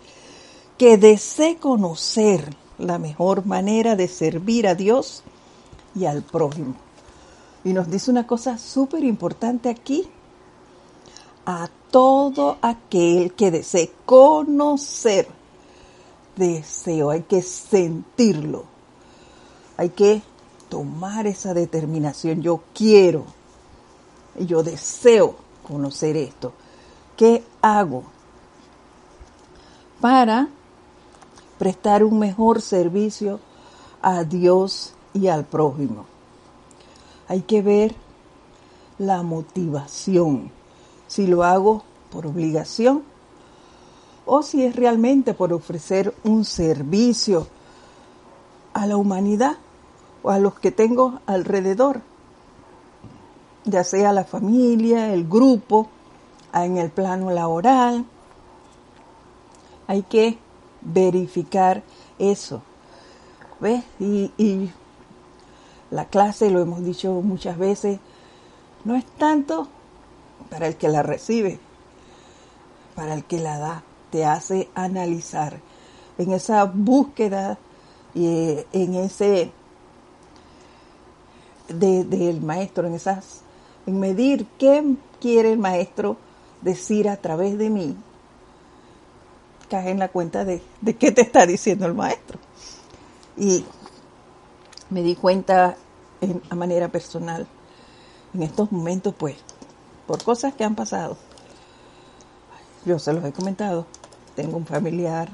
que 0.78 0.96
desee 0.96 1.56
conocer 1.58 2.56
la 2.78 2.98
mejor 2.98 3.44
manera 3.44 3.96
de 3.96 4.08
servir 4.08 4.66
a 4.66 4.74
Dios 4.74 5.22
y 5.94 6.06
al 6.06 6.22
prójimo. 6.22 6.74
Y 7.64 7.74
nos 7.74 7.90
dice 7.90 8.10
una 8.10 8.26
cosa 8.26 8.56
súper 8.56 9.04
importante 9.04 9.68
aquí. 9.68 10.08
A 11.44 11.68
todo 11.90 12.56
aquel 12.62 13.34
que 13.34 13.50
desee 13.50 13.92
conocer. 14.06 15.28
Deseo, 16.36 17.10
hay 17.10 17.22
que 17.22 17.42
sentirlo. 17.42 18.64
Hay 19.76 19.90
que 19.90 20.22
tomar 20.70 21.26
esa 21.26 21.52
determinación. 21.52 22.40
Yo 22.40 22.62
quiero, 22.72 23.24
yo 24.38 24.62
deseo 24.62 25.49
conocer 25.70 26.16
esto. 26.16 26.52
¿Qué 27.16 27.44
hago 27.62 28.04
para 30.00 30.48
prestar 31.58 32.02
un 32.02 32.18
mejor 32.18 32.60
servicio 32.60 33.40
a 34.02 34.24
Dios 34.24 34.94
y 35.14 35.28
al 35.28 35.44
prójimo? 35.44 36.06
Hay 37.28 37.42
que 37.42 37.62
ver 37.62 37.94
la 38.98 39.22
motivación, 39.22 40.50
si 41.06 41.26
lo 41.26 41.44
hago 41.44 41.84
por 42.10 42.26
obligación 42.26 43.02
o 44.26 44.42
si 44.42 44.64
es 44.64 44.76
realmente 44.76 45.34
por 45.34 45.52
ofrecer 45.52 46.14
un 46.24 46.44
servicio 46.44 47.46
a 48.74 48.86
la 48.86 48.96
humanidad 48.96 49.56
o 50.22 50.30
a 50.30 50.38
los 50.38 50.58
que 50.58 50.70
tengo 50.70 51.20
alrededor, 51.26 52.02
ya 53.64 53.84
sea 53.84 54.12
la 54.12 54.24
familia, 54.24 55.12
el 55.12 55.28
grupo, 55.28 55.88
en 56.52 56.78
el 56.78 56.90
plano 56.90 57.30
laboral. 57.30 58.04
Hay 59.86 60.02
que 60.02 60.38
verificar 60.80 61.82
eso. 62.18 62.62
¿Ves? 63.60 63.84
Y, 63.98 64.70
la 65.90 66.04
clase, 66.04 66.50
lo 66.50 66.60
hemos 66.60 66.84
dicho 66.84 67.20
muchas 67.20 67.58
veces, 67.58 67.98
no 68.84 68.94
es 68.94 69.04
tanto 69.04 69.66
para 70.48 70.68
el 70.68 70.76
que 70.76 70.88
la 70.88 71.02
recibe, 71.02 71.58
para 72.94 73.14
el 73.14 73.24
que 73.24 73.40
la 73.40 73.58
da, 73.58 73.82
te 74.10 74.24
hace 74.24 74.68
analizar 74.76 75.58
en 76.16 76.32
esa 76.32 76.64
búsqueda 76.64 77.58
y 78.14 78.58
en 78.72 78.94
ese 78.94 79.52
del 81.68 82.40
maestro, 82.40 82.86
en 82.86 82.94
esas, 82.94 83.42
en 83.86 84.00
medir 84.00 84.46
qué 84.58 84.96
quiere 85.20 85.52
el 85.52 85.58
maestro 85.58 86.16
decir 86.62 87.08
a 87.08 87.16
través 87.16 87.58
de 87.58 87.70
mí, 87.70 87.96
caes 89.68 89.88
en 89.88 89.98
la 89.98 90.08
cuenta 90.08 90.44
de, 90.44 90.62
de 90.80 90.96
qué 90.96 91.12
te 91.12 91.22
está 91.22 91.46
diciendo 91.46 91.86
el 91.86 91.94
maestro. 91.94 92.38
Y 93.36 93.64
me 94.90 95.02
di 95.02 95.14
cuenta 95.14 95.76
en, 96.20 96.42
a 96.50 96.54
manera 96.54 96.88
personal 96.88 97.46
en 98.34 98.42
estos 98.42 98.70
momentos, 98.70 99.14
pues, 99.16 99.36
por 100.06 100.22
cosas 100.22 100.54
que 100.54 100.64
han 100.64 100.74
pasado. 100.74 101.16
Yo 102.84 102.98
se 102.98 103.12
los 103.12 103.24
he 103.24 103.32
comentado. 103.32 103.86
Tengo 104.36 104.56
un 104.56 104.66
familiar 104.66 105.28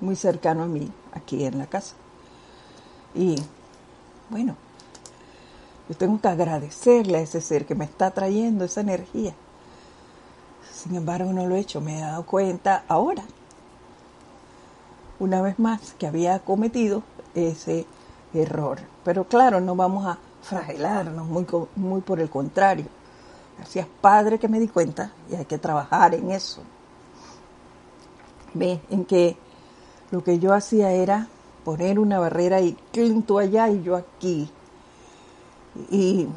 muy 0.00 0.16
cercano 0.16 0.64
a 0.64 0.66
mí 0.66 0.90
aquí 1.12 1.44
en 1.44 1.58
la 1.58 1.66
casa. 1.66 1.94
Y 3.14 3.36
bueno, 4.28 4.56
yo 5.88 5.96
tengo 5.96 6.20
que 6.20 6.28
agradecerle 6.28 7.18
a 7.18 7.20
ese 7.20 7.40
ser 7.40 7.66
que 7.66 7.74
me 7.74 7.84
está 7.84 8.10
trayendo 8.10 8.64
esa 8.64 8.80
energía. 8.80 9.34
Sin 10.72 10.94
embargo, 10.94 11.32
no 11.32 11.46
lo 11.46 11.54
he 11.54 11.60
hecho. 11.60 11.80
Me 11.80 11.98
he 11.98 12.00
dado 12.00 12.24
cuenta 12.26 12.84
ahora, 12.88 13.22
una 15.18 15.40
vez 15.42 15.58
más, 15.58 15.94
que 15.98 16.06
había 16.06 16.38
cometido 16.40 17.02
ese 17.34 17.86
error. 18.34 18.78
Pero 19.04 19.24
claro, 19.24 19.60
no 19.60 19.76
vamos 19.76 20.06
a 20.06 20.18
fragilarnos, 20.42 21.26
muy, 21.26 21.46
muy 21.76 22.00
por 22.00 22.20
el 22.20 22.30
contrario. 22.30 22.86
Gracias 23.56 23.86
Padre 24.00 24.38
que 24.38 24.48
me 24.48 24.60
di 24.60 24.68
cuenta 24.68 25.12
y 25.30 25.34
hay 25.34 25.44
que 25.46 25.58
trabajar 25.58 26.14
en 26.14 26.30
eso. 26.30 26.62
Ve, 28.54 28.80
en 28.90 29.04
que 29.04 29.36
lo 30.10 30.22
que 30.22 30.38
yo 30.38 30.52
hacía 30.52 30.92
era 30.92 31.28
poner 31.64 31.98
una 31.98 32.18
barrera 32.18 32.60
y 32.60 32.76
tú 33.26 33.38
allá 33.38 33.68
y 33.68 33.82
yo 33.82 33.96
aquí. 33.96 34.50
Y 35.90 36.28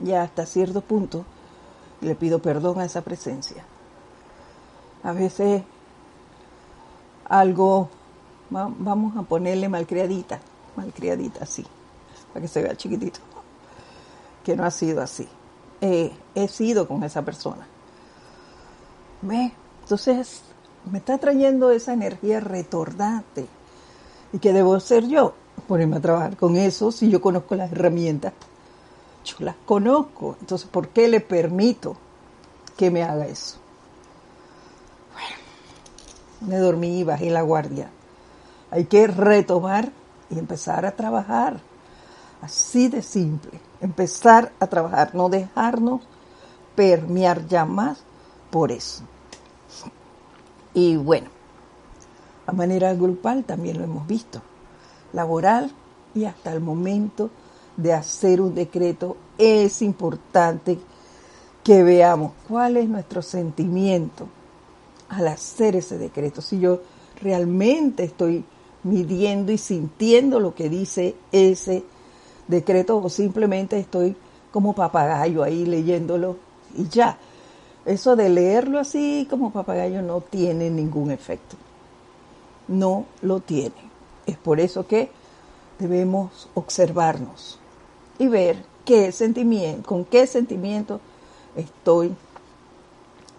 ya 0.00 0.22
hasta 0.22 0.46
cierto 0.46 0.80
punto 0.80 1.24
le 2.00 2.14
pido 2.14 2.40
perdón 2.40 2.80
a 2.80 2.84
esa 2.84 3.02
presencia. 3.02 3.64
A 5.02 5.12
veces 5.12 5.62
algo, 7.24 7.88
vamos 8.50 9.16
a 9.16 9.22
ponerle 9.22 9.68
malcriadita, 9.68 10.40
malcriadita, 10.76 11.46
sí, 11.46 11.64
para 12.32 12.42
que 12.42 12.48
se 12.48 12.62
vea 12.62 12.76
chiquitito, 12.76 13.20
que 14.44 14.56
no 14.56 14.64
ha 14.64 14.70
sido 14.70 15.00
así. 15.00 15.28
Eh, 15.80 16.12
he 16.34 16.48
sido 16.48 16.86
con 16.86 17.02
esa 17.04 17.22
persona. 17.22 17.66
¿Ve? 19.22 19.52
Entonces, 19.82 20.42
me 20.90 20.98
está 20.98 21.18
trayendo 21.18 21.70
esa 21.70 21.92
energía 21.92 22.40
retornante. 22.40 23.46
¿Y 24.32 24.38
que 24.38 24.52
debo 24.52 24.78
ser 24.80 25.06
yo? 25.08 25.34
Ponerme 25.66 25.96
a 25.96 26.00
trabajar 26.00 26.36
con 26.36 26.56
eso 26.56 26.90
si 26.92 27.10
yo 27.10 27.20
conozco 27.20 27.54
las 27.54 27.72
herramientas. 27.72 28.32
Yo 29.24 29.36
las 29.40 29.56
conozco. 29.64 30.36
Entonces, 30.40 30.68
¿por 30.68 30.88
qué 30.88 31.08
le 31.08 31.20
permito 31.20 31.96
que 32.76 32.90
me 32.90 33.02
haga 33.02 33.26
eso? 33.26 33.58
Bueno, 35.12 36.52
me 36.52 36.56
dormí 36.58 37.00
y 37.00 37.04
bajé 37.04 37.30
la 37.30 37.42
guardia. 37.42 37.90
Hay 38.70 38.84
que 38.84 39.06
retomar 39.06 39.90
y 40.30 40.38
empezar 40.38 40.86
a 40.86 40.92
trabajar. 40.92 41.60
Así 42.40 42.88
de 42.88 43.02
simple. 43.02 43.60
Empezar 43.80 44.52
a 44.60 44.66
trabajar, 44.66 45.14
no 45.14 45.28
dejarnos 45.28 46.00
permear 46.74 47.46
ya 47.46 47.64
más 47.64 48.02
por 48.50 48.72
eso. 48.72 49.02
Y 50.72 50.96
bueno, 50.96 51.28
a 52.46 52.52
manera 52.52 52.94
grupal 52.94 53.44
también 53.44 53.78
lo 53.78 53.84
hemos 53.84 54.06
visto. 54.06 54.40
Laboral 55.12 55.70
y 56.14 56.24
hasta 56.24 56.52
el 56.52 56.60
momento 56.60 57.30
de 57.76 57.92
hacer 57.92 58.40
un 58.40 58.54
decreto 58.54 59.16
es 59.38 59.82
importante 59.82 60.78
que 61.62 61.82
veamos 61.82 62.32
cuál 62.48 62.76
es 62.76 62.88
nuestro 62.88 63.22
sentimiento 63.22 64.26
al 65.08 65.28
hacer 65.28 65.76
ese 65.76 65.98
decreto. 65.98 66.40
Si 66.40 66.58
yo 66.58 66.80
realmente 67.20 68.04
estoy 68.04 68.44
midiendo 68.82 69.52
y 69.52 69.58
sintiendo 69.58 70.40
lo 70.40 70.54
que 70.54 70.68
dice 70.68 71.14
ese 71.32 71.84
decreto 72.48 72.98
o 72.98 73.08
simplemente 73.08 73.78
estoy 73.78 74.16
como 74.50 74.74
papagayo 74.74 75.42
ahí 75.42 75.66
leyéndolo 75.66 76.36
y 76.76 76.88
ya. 76.88 77.18
Eso 77.84 78.14
de 78.14 78.28
leerlo 78.28 78.78
así 78.78 79.26
como 79.30 79.52
papagayo 79.52 80.02
no 80.02 80.20
tiene 80.20 80.70
ningún 80.70 81.10
efecto. 81.10 81.56
No 82.68 83.06
lo 83.22 83.40
tiene. 83.40 83.89
Es 84.30 84.38
por 84.38 84.60
eso 84.60 84.86
que 84.86 85.10
debemos 85.80 86.48
observarnos 86.54 87.58
y 88.16 88.28
ver 88.28 88.64
qué 88.84 89.10
sentimiento, 89.10 89.88
con 89.88 90.04
qué 90.04 90.24
sentimiento 90.28 91.00
estoy 91.56 92.14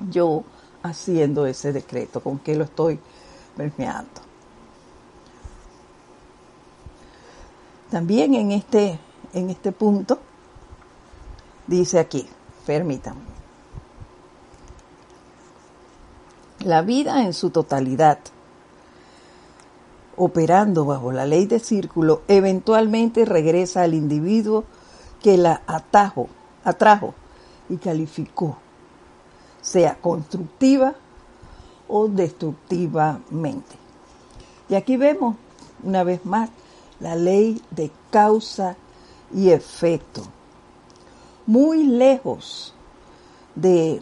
yo 0.09 0.43
haciendo 0.83 1.45
ese 1.45 1.71
decreto, 1.71 2.19
con 2.19 2.39
qué 2.39 2.55
lo 2.55 2.65
estoy 2.65 2.99
permeando. 3.55 4.19
También 7.89 8.33
en 8.33 8.51
este, 8.51 8.99
en 9.31 9.49
este 9.49 9.71
punto 9.71 10.19
dice 11.67 11.99
aquí, 11.99 12.27
permítanme, 12.65 13.21
la 16.59 16.81
vida 16.81 17.23
en 17.23 17.33
su 17.33 17.49
totalidad, 17.49 18.19
operando 20.17 20.85
bajo 20.85 21.11
la 21.11 21.25
ley 21.25 21.45
de 21.45 21.59
círculo, 21.59 22.21
eventualmente 22.27 23.25
regresa 23.25 23.83
al 23.83 23.93
individuo 23.93 24.65
que 25.21 25.37
la 25.37 25.61
atajo, 25.67 26.27
atrajo 26.63 27.13
y 27.69 27.77
calificó, 27.77 28.57
sea 29.61 29.95
constructiva 29.95 30.95
o 31.87 32.07
destructivamente. 32.07 33.75
Y 34.69 34.75
aquí 34.75 34.97
vemos 34.97 35.35
una 35.83 36.03
vez 36.03 36.25
más 36.25 36.49
la 36.99 37.15
ley 37.15 37.61
de 37.71 37.91
causa 38.09 38.75
y 39.33 39.49
efecto. 39.49 40.23
Muy 41.45 41.83
lejos 41.83 42.73
de, 43.55 44.01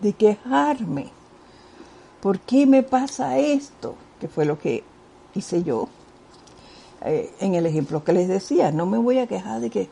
de 0.00 0.12
quejarme. 0.12 1.10
¿Por 2.20 2.38
qué 2.40 2.66
me 2.66 2.82
pasa 2.82 3.38
esto? 3.38 3.96
Que 4.20 4.28
fue 4.28 4.44
lo 4.44 4.58
que 4.58 4.84
hice 5.34 5.62
yo 5.62 5.88
eh, 7.02 7.32
en 7.40 7.54
el 7.54 7.66
ejemplo 7.66 8.04
que 8.04 8.12
les 8.12 8.28
decía, 8.28 8.72
no 8.72 8.86
me 8.86 8.98
voy 8.98 9.18
a 9.18 9.26
quejar 9.26 9.60
de 9.60 9.70
que, 9.70 9.88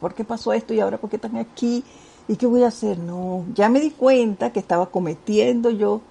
¿por 0.00 0.14
qué 0.14 0.24
pasó 0.24 0.52
esto 0.52 0.74
y 0.74 0.80
ahora 0.80 0.98
por 0.98 1.08
qué 1.08 1.16
están 1.16 1.36
aquí? 1.36 1.82
¿Y 2.28 2.36
qué 2.36 2.46
voy 2.46 2.62
a 2.64 2.68
hacer? 2.68 2.98
No, 2.98 3.44
ya 3.54 3.68
me 3.68 3.80
di 3.80 3.90
cuenta 3.90 4.52
que 4.52 4.60
estaba 4.60 4.86
cometiendo 4.90 5.70
yo 5.70 6.02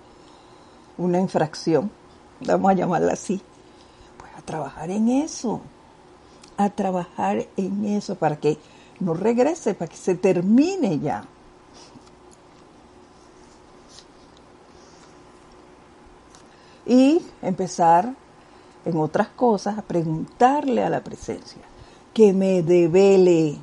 una 0.97 1.19
infracción, 1.19 1.91
vamos 2.41 2.71
a 2.71 2.73
llamarla 2.73 3.13
así. 3.13 3.41
Pues 4.17 4.31
a 4.35 4.41
trabajar 4.41 4.89
en 4.89 5.09
eso, 5.09 5.61
a 6.57 6.69
trabajar 6.69 7.45
en 7.57 7.85
eso 7.85 8.15
para 8.15 8.37
que 8.37 8.57
no 8.99 9.13
regrese, 9.13 9.73
para 9.73 9.91
que 9.91 9.97
se 9.97 10.15
termine 10.15 10.99
ya. 10.99 11.25
Y 16.87 17.21
empezar 17.41 18.15
en 18.85 18.97
otras 18.97 19.27
cosas 19.29 19.77
a 19.77 19.81
preguntarle 19.81 20.83
a 20.83 20.89
la 20.89 21.03
presencia 21.03 21.61
que 22.13 22.31
me 22.31 22.61
devele 22.61 23.57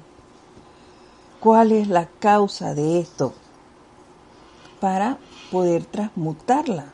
cuál 1.41 1.73
es 1.73 1.89
la 1.89 2.07
causa 2.07 2.75
de 2.75 3.01
esto 3.01 3.33
para 4.81 5.17
poder 5.51 5.85
transmutarla 5.87 6.93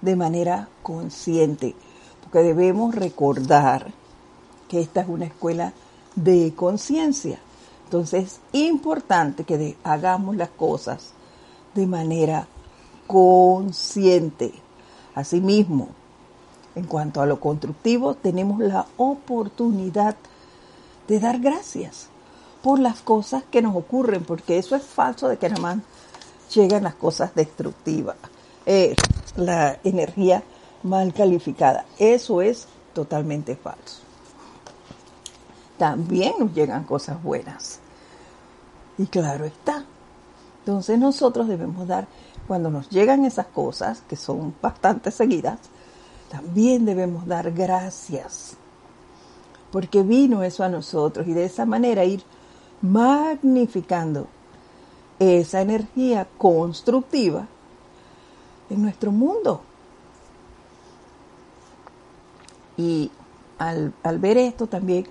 de 0.00 0.16
manera 0.16 0.68
consciente, 0.82 1.74
porque 2.22 2.38
debemos 2.38 2.94
recordar 2.94 3.92
que 4.68 4.80
esta 4.80 5.02
es 5.02 5.08
una 5.08 5.26
escuela 5.26 5.72
de 6.14 6.54
conciencia. 6.54 7.38
Entonces 7.84 8.40
es 8.52 8.60
importante 8.60 9.44
que 9.44 9.76
hagamos 9.84 10.36
las 10.36 10.50
cosas 10.50 11.12
de 11.74 11.86
manera 11.86 12.48
consciente. 13.06 14.52
Asimismo, 15.14 15.88
en 16.76 16.84
cuanto 16.84 17.22
a 17.22 17.26
lo 17.26 17.40
constructivo, 17.40 18.14
tenemos 18.14 18.60
la 18.60 18.86
oportunidad 18.98 20.14
de 21.08 21.18
dar 21.18 21.40
gracias 21.40 22.08
por 22.62 22.78
las 22.78 23.00
cosas 23.00 23.42
que 23.50 23.62
nos 23.62 23.74
ocurren, 23.74 24.24
porque 24.24 24.58
eso 24.58 24.76
es 24.76 24.82
falso 24.82 25.28
de 25.28 25.38
que 25.38 25.48
nada 25.48 25.60
más 25.60 25.78
llegan 26.54 26.84
las 26.84 26.94
cosas 26.94 27.34
destructivas, 27.34 28.16
eh, 28.66 28.94
la 29.36 29.78
energía 29.84 30.42
mal 30.82 31.14
calificada. 31.14 31.86
Eso 31.98 32.42
es 32.42 32.68
totalmente 32.92 33.56
falso. 33.56 34.02
También 35.78 36.34
nos 36.38 36.52
llegan 36.54 36.84
cosas 36.84 37.22
buenas. 37.22 37.80
Y 38.98 39.06
claro 39.06 39.46
está. 39.46 39.84
Entonces 40.60 40.98
nosotros 40.98 41.48
debemos 41.48 41.86
dar, 41.86 42.06
cuando 42.46 42.70
nos 42.70 42.90
llegan 42.90 43.24
esas 43.24 43.46
cosas, 43.46 44.02
que 44.08 44.16
son 44.16 44.54
bastante 44.60 45.10
seguidas, 45.10 45.58
también 46.30 46.84
debemos 46.84 47.26
dar 47.26 47.52
gracias. 47.52 48.56
Porque 49.70 50.02
vino 50.02 50.42
eso 50.42 50.64
a 50.64 50.68
nosotros 50.68 51.26
y 51.26 51.32
de 51.32 51.44
esa 51.44 51.66
manera 51.66 52.04
ir 52.04 52.22
magnificando 52.82 54.28
esa 55.18 55.60
energía 55.60 56.26
constructiva 56.38 57.46
en 58.70 58.82
nuestro 58.82 59.12
mundo. 59.12 59.62
Y 62.76 63.10
al, 63.58 63.92
ver 64.18 64.36
esto 64.36 64.66
también 64.66 65.06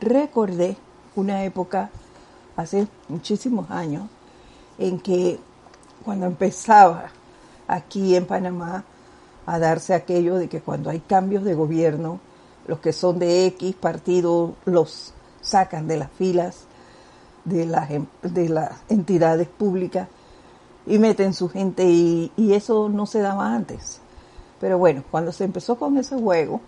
recordé 0.00 0.76
una 1.16 1.44
época 1.44 1.90
hace 2.56 2.88
muchísimos 3.08 3.70
años 3.70 4.08
en 4.78 4.98
que 4.98 5.38
cuando 6.04 6.26
empezaba 6.26 7.10
aquí 7.68 8.16
en 8.16 8.26
Panamá 8.26 8.84
a 9.46 9.58
darse 9.58 9.94
aquello 9.94 10.36
de 10.36 10.48
que 10.48 10.60
cuando 10.60 10.90
hay 10.90 11.00
cambios 11.00 11.44
de 11.44 11.54
gobierno, 11.54 12.20
los 12.66 12.78
que 12.80 12.92
son 12.92 13.18
de 13.18 13.46
X 13.46 13.74
partido 13.74 14.54
los 14.64 15.12
sacan 15.40 15.86
de 15.86 15.98
las 15.98 16.10
filas 16.12 16.66
de 17.44 17.66
las, 17.66 17.90
em, 17.90 18.06
de 18.22 18.48
las 18.48 18.72
entidades 18.88 19.48
públicas 19.48 20.08
y 20.86 20.98
meten 20.98 21.34
su 21.34 21.48
gente 21.48 21.84
y, 21.84 22.32
y 22.36 22.54
eso 22.54 22.88
no 22.88 23.06
se 23.06 23.20
daba 23.20 23.54
antes. 23.54 24.00
Pero 24.60 24.78
bueno, 24.78 25.04
cuando 25.10 25.32
se 25.32 25.44
empezó 25.44 25.76
con 25.76 25.96
ese 25.98 26.16
juego, 26.16 26.60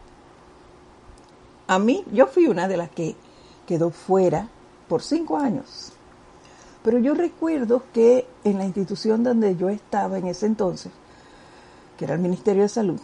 a 1.67 1.79
mí, 1.79 2.05
yo 2.12 2.27
fui 2.27 2.47
una 2.47 2.69
de 2.69 2.77
las 2.77 2.91
que 2.91 3.17
quedó 3.67 3.91
fuera 3.91 4.49
por 4.89 5.03
cinco 5.03 5.37
años. 5.37 5.93
Pero 6.85 6.99
yo 6.99 7.15
recuerdo 7.15 7.83
que 7.93 8.27
en 8.45 8.59
la 8.59 8.65
institución 8.65 9.25
donde 9.25 9.57
yo 9.57 9.69
estaba 9.69 10.19
en 10.19 10.29
ese 10.29 10.47
entonces, 10.47 10.93
que 11.97 12.05
era 12.05 12.15
el 12.15 12.21
Ministerio 12.21 12.63
de 12.63 12.69
Salud, 12.69 13.01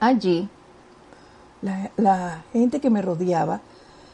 allí 0.00 0.48
la, 1.96 2.42
gente 2.52 2.80
que 2.80 2.90
me 2.90 3.02
rodeaba 3.02 3.60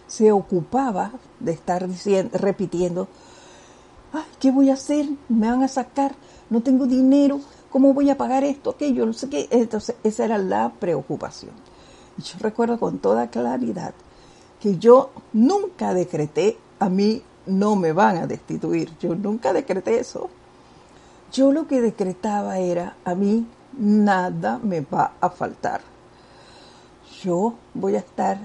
se 0.07 0.33
ocupaba 0.33 1.13
de 1.39 1.53
estar 1.53 1.87
diciendo, 1.89 2.37
repitiendo, 2.39 3.09
ay, 4.13 4.25
¿qué 4.39 4.51
voy 4.51 4.71
a 4.71 4.75
hacer? 4.75 5.09
Me 5.29 5.49
van 5.49 5.63
a 5.63 5.69
sacar, 5.69 6.15
no 6.49 6.63
tengo 6.63 6.87
dinero, 6.87 7.41
¿cómo 7.71 7.95
voy 7.95 8.11
a 8.11 8.19
pagar 8.19 8.45
esto, 8.45 8.71
aquello, 8.71 9.07
no 9.07 9.13
sé 9.13 9.29
qué? 9.29 9.49
Entonces, 9.51 9.97
esa 10.03 10.25
era 10.25 10.39
la 10.39 10.73
preocupación. 10.79 11.53
Y 12.19 12.23
yo 12.23 12.37
recuerdo 12.41 12.79
con 12.79 12.99
toda 12.99 13.31
claridad 13.31 13.95
que 14.61 14.79
yo 14.79 15.11
nunca 15.33 15.95
decreté, 15.95 16.59
a 16.79 16.89
mí 16.89 17.23
no 17.47 17.77
me 17.77 17.93
van 17.93 18.19
a 18.19 18.27
destituir, 18.27 18.91
yo 19.01 19.15
nunca 19.15 19.53
decreté 19.53 19.99
eso. 19.99 20.29
Yo 21.33 21.53
lo 21.53 21.67
que 21.67 21.81
decretaba 21.81 22.59
era, 22.59 22.97
a 23.05 23.15
mí 23.15 23.47
nada 23.79 24.59
me 24.63 24.81
va 24.81 25.13
a 25.21 25.31
faltar. 25.31 25.81
Yo 27.23 27.55
voy 27.75 27.95
a 27.95 27.99
estar, 27.99 28.39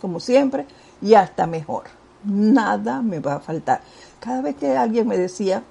como 0.00 0.20
siempre, 0.20 0.66
y 1.02 1.14
hasta 1.14 1.46
mejor. 1.46 1.84
Nada 2.24 3.02
me 3.02 3.20
va 3.20 3.34
a 3.34 3.40
faltar. 3.40 3.82
Cada 4.20 4.40
vez 4.40 4.56
que 4.56 4.76
alguien 4.76 5.06
me 5.06 5.18
decía, 5.18 5.62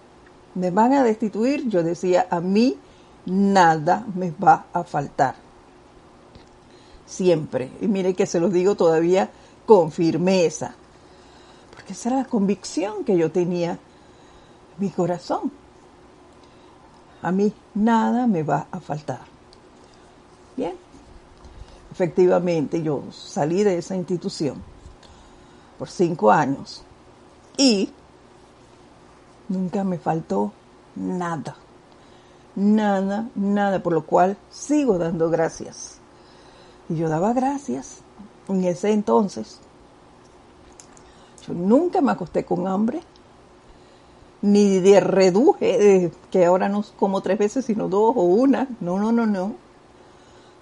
me 0.55 0.71
van 0.71 0.93
a 0.93 1.03
destituir, 1.03 1.67
yo 1.69 1.83
decía, 1.83 2.27
a 2.29 2.39
mí 2.39 2.77
nada 3.25 4.05
me 4.15 4.31
va 4.31 4.65
a 4.73 4.83
faltar. 4.83 5.35
Siempre. 7.05 7.71
Y 7.81 7.87
mire 7.87 8.13
que 8.13 8.25
se 8.25 8.39
los 8.39 8.53
digo 8.53 8.75
todavía 8.75 9.29
con 9.65 9.91
firmeza. 9.91 10.75
Porque 11.73 11.93
esa 11.93 12.09
era 12.09 12.17
la 12.19 12.25
convicción 12.25 13.03
que 13.03 13.17
yo 13.17 13.31
tenía 13.31 13.71
en 13.71 13.79
mi 14.77 14.89
corazón. 14.89 15.58
A 17.21 17.31
mí 17.31 17.53
nada 17.73 18.27
me 18.27 18.43
va 18.43 18.67
a 18.71 18.79
faltar. 18.79 19.21
Bien. 20.55 20.75
Efectivamente, 21.91 22.81
yo 22.81 23.03
salí 23.11 23.63
de 23.63 23.77
esa 23.77 23.95
institución 23.95 24.61
por 25.77 25.89
cinco 25.89 26.31
años 26.31 26.83
y 27.57 27.89
nunca 29.49 29.83
me 29.83 29.97
faltó 29.97 30.53
nada, 30.95 31.55
nada, 32.55 33.27
nada, 33.35 33.81
por 33.81 33.93
lo 33.93 34.05
cual 34.05 34.37
sigo 34.49 34.97
dando 34.97 35.29
gracias. 35.29 35.99
Y 36.89 36.95
yo 36.95 37.09
daba 37.09 37.33
gracias 37.33 38.01
en 38.47 38.63
ese 38.63 38.91
entonces. 38.91 39.59
Yo 41.47 41.53
nunca 41.53 42.01
me 42.01 42.11
acosté 42.11 42.45
con 42.45 42.67
hambre, 42.67 43.01
ni 44.41 44.79
de 44.79 44.99
reduje, 44.99 46.11
que 46.31 46.45
ahora 46.45 46.69
no 46.69 46.83
como 46.97 47.21
tres 47.21 47.37
veces, 47.37 47.65
sino 47.65 47.89
dos 47.89 48.13
o 48.15 48.23
una. 48.23 48.67
No, 48.79 48.97
no, 48.99 49.11
no, 49.11 49.25
no. 49.25 49.55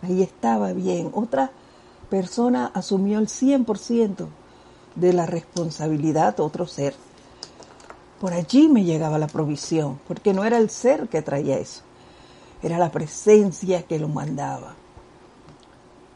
Ahí 0.01 0.21
estaba 0.21 0.73
bien. 0.73 1.11
Otra 1.13 1.51
persona 2.09 2.71
asumió 2.73 3.19
el 3.19 3.27
100% 3.27 4.27
de 4.95 5.13
la 5.13 5.25
responsabilidad 5.25 6.39
otro 6.39 6.67
ser. 6.67 6.95
Por 8.19 8.33
allí 8.33 8.67
me 8.67 8.83
llegaba 8.83 9.19
la 9.19 9.27
provisión, 9.27 9.99
porque 10.07 10.33
no 10.33 10.43
era 10.43 10.57
el 10.57 10.69
ser 10.69 11.07
que 11.07 11.21
traía 11.21 11.59
eso, 11.59 11.83
era 12.63 12.79
la 12.79 12.91
presencia 12.91 13.83
que 13.83 13.99
lo 13.99 14.07
mandaba. 14.07 14.73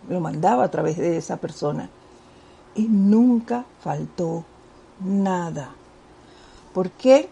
Lo 0.09 0.19
mandaba 0.19 0.63
a 0.63 0.71
través 0.71 0.97
de 0.97 1.17
esa 1.17 1.37
persona 1.37 1.89
y 2.73 2.87
nunca 2.87 3.65
faltó 3.81 4.43
nada. 4.99 5.75
¿Por 6.73 6.89
qué? 6.89 7.29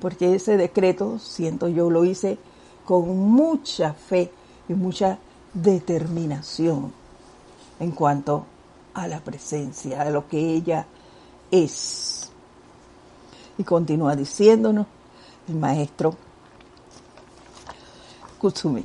Porque 0.00 0.34
ese 0.34 0.56
decreto, 0.56 1.18
siento 1.18 1.68
yo, 1.68 1.90
lo 1.90 2.04
hice 2.04 2.38
con 2.84 3.18
mucha 3.18 3.94
fe 3.94 4.30
y 4.68 4.74
mucha 4.74 5.18
determinación 5.52 6.92
en 7.80 7.90
cuanto 7.92 8.46
a 8.94 9.08
la 9.08 9.20
presencia, 9.20 10.02
a 10.02 10.10
lo 10.10 10.28
que 10.28 10.38
ella 10.38 10.86
es. 11.50 12.30
Y 13.58 13.64
continúa 13.64 14.14
diciéndonos 14.16 14.86
el 15.48 15.56
maestro 15.56 16.14
Kutsumi. 18.38 18.84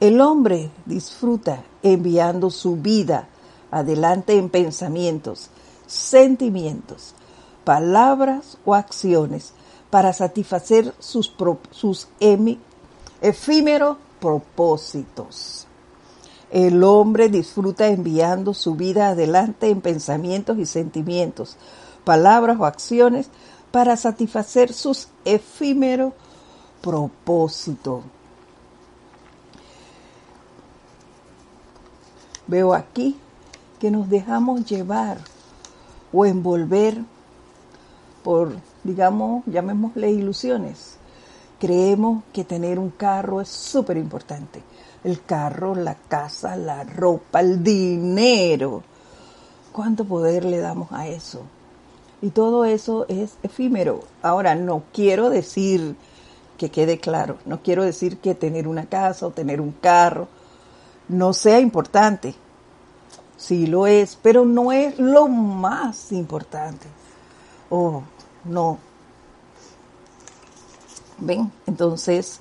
El 0.00 0.20
hombre 0.22 0.70
disfruta 0.86 1.62
enviando 1.82 2.48
su 2.50 2.76
vida 2.76 3.28
adelante 3.70 4.36
en 4.36 4.48
pensamientos, 4.48 5.50
sentimientos, 5.86 7.14
palabras 7.64 8.58
o 8.64 8.74
acciones 8.74 9.52
para 9.90 10.12
satisfacer 10.12 10.94
sus, 10.98 11.32
efímeros 13.20 13.96
propósitos. 14.20 15.66
El 16.50 16.82
hombre 16.82 17.28
disfruta 17.28 17.86
enviando 17.88 18.54
su 18.54 18.74
vida 18.74 19.10
adelante 19.10 19.68
en 19.68 19.80
pensamientos 19.80 20.58
y 20.58 20.66
sentimientos, 20.66 21.56
palabras 22.04 22.58
o 22.58 22.66
acciones 22.66 23.28
para 23.70 23.96
satisfacer 23.96 24.72
sus 24.72 25.08
efímeros 25.24 26.12
propósitos. 26.80 28.02
Veo 32.48 32.74
aquí 32.74 33.16
que 33.80 33.90
nos 33.90 34.08
dejamos 34.08 34.64
llevar 34.66 35.18
o 36.12 36.26
envolver 36.26 36.98
por, 38.22 38.52
digamos, 38.84 39.42
llamémosle 39.46 40.12
ilusiones. 40.12 40.96
Creemos 41.58 42.22
que 42.32 42.44
tener 42.44 42.78
un 42.78 42.90
carro 42.90 43.40
es 43.40 43.48
súper 43.48 43.96
importante. 43.96 44.62
El 45.02 45.22
carro, 45.22 45.74
la 45.74 45.94
casa, 45.94 46.56
la 46.56 46.84
ropa, 46.84 47.40
el 47.40 47.64
dinero. 47.64 48.82
¿Cuánto 49.72 50.04
poder 50.04 50.44
le 50.44 50.58
damos 50.58 50.92
a 50.92 51.08
eso? 51.08 51.42
Y 52.22 52.30
todo 52.30 52.66
eso 52.66 53.06
es 53.08 53.38
efímero. 53.42 54.00
Ahora, 54.22 54.54
no 54.54 54.82
quiero 54.92 55.30
decir 55.30 55.96
que 56.58 56.70
quede 56.70 56.98
claro, 56.98 57.38
no 57.46 57.62
quiero 57.62 57.82
decir 57.82 58.18
que 58.18 58.34
tener 58.34 58.68
una 58.68 58.84
casa 58.84 59.26
o 59.26 59.30
tener 59.30 59.62
un 59.62 59.72
carro 59.72 60.28
no 61.08 61.32
sea 61.32 61.58
importante. 61.60 62.34
Sí 63.40 63.66
lo 63.66 63.86
es, 63.86 64.18
pero 64.22 64.44
no 64.44 64.70
es 64.70 64.98
lo 64.98 65.26
más 65.26 66.12
importante. 66.12 66.86
Oh, 67.70 68.02
no. 68.44 68.78
¿Ven? 71.16 71.50
Entonces, 71.66 72.40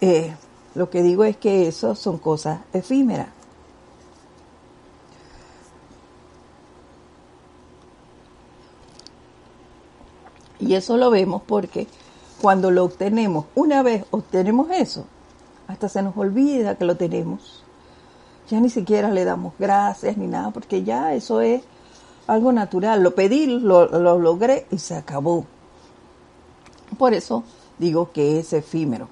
eh, 0.00 0.34
lo 0.74 0.90
que 0.90 1.02
digo 1.02 1.22
es 1.22 1.36
que 1.36 1.68
eso 1.68 1.94
son 1.94 2.18
cosas 2.18 2.62
efímeras. 2.72 3.28
Y 10.58 10.74
eso 10.74 10.96
lo 10.96 11.10
vemos 11.10 11.42
porque 11.46 11.86
cuando 12.42 12.72
lo 12.72 12.84
obtenemos, 12.84 13.46
una 13.54 13.84
vez 13.84 14.04
obtenemos 14.10 14.68
eso, 14.72 15.06
hasta 15.68 15.88
se 15.88 16.02
nos 16.02 16.16
olvida 16.16 16.76
que 16.76 16.84
lo 16.84 16.96
tenemos. 16.96 17.62
Ya 18.48 18.60
ni 18.60 18.70
siquiera 18.70 19.10
le 19.10 19.24
damos 19.24 19.54
gracias 19.58 20.16
ni 20.16 20.26
nada, 20.26 20.50
porque 20.50 20.84
ya 20.84 21.14
eso 21.14 21.40
es 21.40 21.62
algo 22.26 22.52
natural. 22.52 23.02
Lo 23.02 23.14
pedí, 23.14 23.46
lo, 23.46 23.86
lo 23.86 24.18
logré 24.18 24.66
y 24.70 24.78
se 24.78 24.94
acabó. 24.94 25.44
Por 26.98 27.14
eso 27.14 27.42
digo 27.78 28.12
que 28.12 28.38
es 28.38 28.52
efímero. 28.52 29.08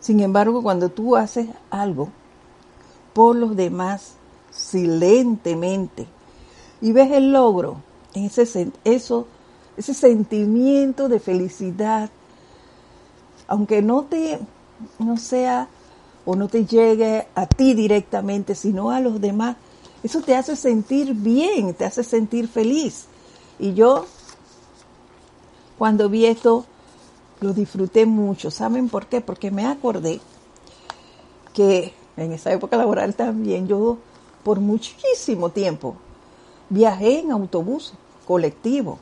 Sin 0.00 0.20
embargo, 0.20 0.62
cuando 0.62 0.90
tú 0.90 1.16
haces 1.16 1.48
algo 1.70 2.10
por 3.14 3.36
los 3.36 3.56
demás 3.56 4.16
silentemente 4.50 6.06
y 6.82 6.92
ves 6.92 7.10
el 7.12 7.32
logro, 7.32 7.78
ese, 8.12 8.70
eso, 8.84 9.26
ese 9.78 9.94
sentimiento 9.94 11.08
de 11.08 11.20
felicidad, 11.20 12.10
aunque 13.48 13.82
no 13.82 14.02
te, 14.04 14.38
no 14.98 15.16
sea 15.16 15.68
o 16.24 16.36
no 16.36 16.48
te 16.48 16.64
llegue 16.64 17.26
a 17.34 17.46
ti 17.46 17.74
directamente, 17.74 18.54
sino 18.54 18.90
a 18.90 19.00
los 19.00 19.20
demás, 19.20 19.56
eso 20.02 20.20
te 20.20 20.36
hace 20.36 20.56
sentir 20.56 21.14
bien, 21.14 21.74
te 21.74 21.84
hace 21.84 22.04
sentir 22.04 22.48
feliz. 22.48 23.06
Y 23.58 23.74
yo, 23.74 24.06
cuando 25.78 26.08
vi 26.08 26.26
esto, 26.26 26.64
lo 27.40 27.52
disfruté 27.52 28.06
mucho. 28.06 28.50
¿Saben 28.50 28.88
por 28.88 29.06
qué? 29.06 29.20
Porque 29.20 29.50
me 29.50 29.66
acordé 29.66 30.20
que 31.52 31.94
en 32.16 32.32
esa 32.32 32.52
época 32.52 32.76
laboral 32.76 33.14
también 33.14 33.66
yo 33.66 33.98
por 34.42 34.60
muchísimo 34.60 35.50
tiempo 35.50 35.96
viajé 36.68 37.20
en 37.20 37.32
autobús 37.32 37.94
colectivo. 38.26 38.98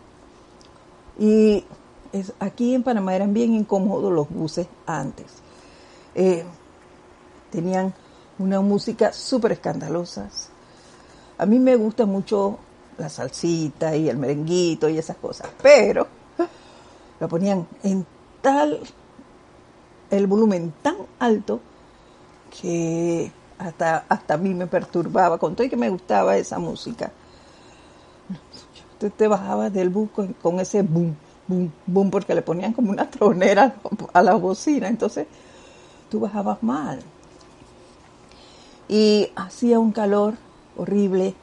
Y 1.18 1.64
aquí 2.40 2.74
en 2.74 2.82
Panamá 2.82 3.14
eran 3.14 3.32
bien 3.32 3.54
incómodos 3.54 4.12
los 4.12 4.28
buses 4.28 4.66
antes. 4.86 5.26
Eh, 6.14 6.44
tenían 7.50 7.94
una 8.38 8.60
música 8.60 9.12
súper 9.12 9.52
escandalosa. 9.52 10.28
A 11.38 11.46
mí 11.46 11.58
me 11.58 11.76
gusta 11.76 12.06
mucho 12.06 12.58
la 12.98 13.08
salsita 13.08 13.96
y 13.96 14.08
el 14.08 14.16
merenguito 14.16 14.88
y 14.88 14.98
esas 14.98 15.16
cosas, 15.16 15.48
pero 15.62 16.06
lo 17.20 17.28
ponían 17.28 17.66
en 17.82 18.06
tal, 18.40 18.80
el 20.10 20.26
volumen 20.26 20.74
tan 20.82 20.96
alto 21.18 21.60
que 22.60 23.32
hasta, 23.58 24.04
hasta 24.08 24.34
a 24.34 24.36
mí 24.36 24.54
me 24.54 24.66
perturbaba, 24.66 25.38
con 25.38 25.54
todo 25.54 25.66
y 25.66 25.70
que 25.70 25.76
me 25.76 25.88
gustaba 25.88 26.36
esa 26.36 26.58
música. 26.58 27.12
Tú 28.98 29.10
te 29.10 29.26
bajabas 29.26 29.72
del 29.72 29.88
bus 29.88 30.10
con, 30.40 30.60
ese 30.60 30.82
boom, 30.82 31.16
boom, 31.48 32.10
porque 32.10 32.34
le 32.34 32.42
ponían 32.42 32.72
como 32.72 32.90
una 32.90 33.08
tronera 33.10 33.74
a 34.12 34.22
la 34.22 34.34
bocina, 34.34 34.88
entonces 34.88 35.26
tú 36.10 36.20
bajabas 36.20 36.62
mal. 36.62 37.00
Y 38.88 39.30
hacía 39.36 39.78
un 39.78 39.92
calor 39.92 40.34
horrible, 40.76 41.34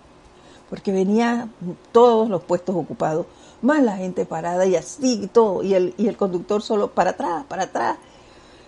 porque 0.69 0.91
venían 0.91 1.51
todos 1.91 2.29
los 2.29 2.43
puestos 2.43 2.75
ocupados 2.75 3.25
más 3.61 3.83
la 3.83 3.97
gente 3.97 4.25
parada 4.25 4.65
y 4.65 4.75
así 4.75 5.23
y 5.23 5.27
todo, 5.27 5.63
y 5.63 5.73
el, 5.73 5.93
y 5.97 6.07
el 6.07 6.17
conductor 6.17 6.61
solo 6.61 6.91
para 6.91 7.11
atrás, 7.11 7.45
para 7.47 7.63
atrás. 7.63 7.97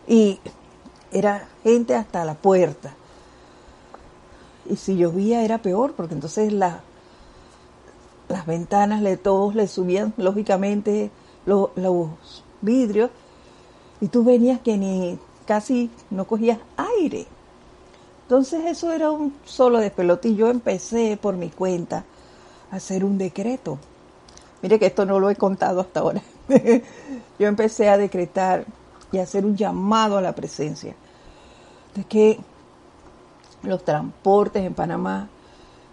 Y 0.07 0.39
era 1.11 1.47
gente 1.63 1.95
hasta 1.95 2.25
la 2.25 2.33
puerta. 2.33 2.93
Y 4.69 4.75
si 4.75 4.97
llovía 4.97 5.43
era 5.43 5.59
peor, 5.59 5.93
porque 5.93 6.13
entonces 6.13 6.51
las 6.53 6.81
ventanas 8.45 9.01
de 9.01 9.17
todos 9.17 9.55
le 9.55 9.67
subían 9.67 10.13
lógicamente 10.17 11.11
los, 11.45 11.69
los 11.75 12.09
vidrios 12.61 13.09
y 13.99 14.07
tú 14.07 14.23
venías 14.23 14.59
que 14.61 14.77
ni 14.77 15.19
casi 15.45 15.89
no 16.09 16.25
cogías 16.25 16.59
aire. 16.77 17.27
Entonces 18.23 18.65
eso 18.65 18.91
era 18.91 19.11
un 19.11 19.33
solo 19.45 19.79
despelote 19.79 20.29
y 20.29 20.35
yo 20.35 20.49
empecé 20.49 21.17
por 21.21 21.35
mi 21.35 21.49
cuenta 21.49 22.05
a 22.71 22.77
hacer 22.77 23.03
un 23.03 23.17
decreto 23.17 23.77
Mire 24.61 24.77
que 24.77 24.85
esto 24.85 25.05
no 25.05 25.19
lo 25.19 25.29
he 25.29 25.35
contado 25.35 25.81
hasta 25.81 26.01
ahora. 26.01 26.21
Yo 27.39 27.47
empecé 27.47 27.89
a 27.89 27.97
decretar 27.97 28.65
y 29.11 29.17
a 29.17 29.23
hacer 29.23 29.45
un 29.45 29.57
llamado 29.57 30.17
a 30.17 30.21
la 30.21 30.33
presencia 30.33 30.95
de 31.95 32.03
que 32.03 32.39
los 33.63 33.83
transportes 33.83 34.63
en 34.63 34.73
Panamá 34.73 35.29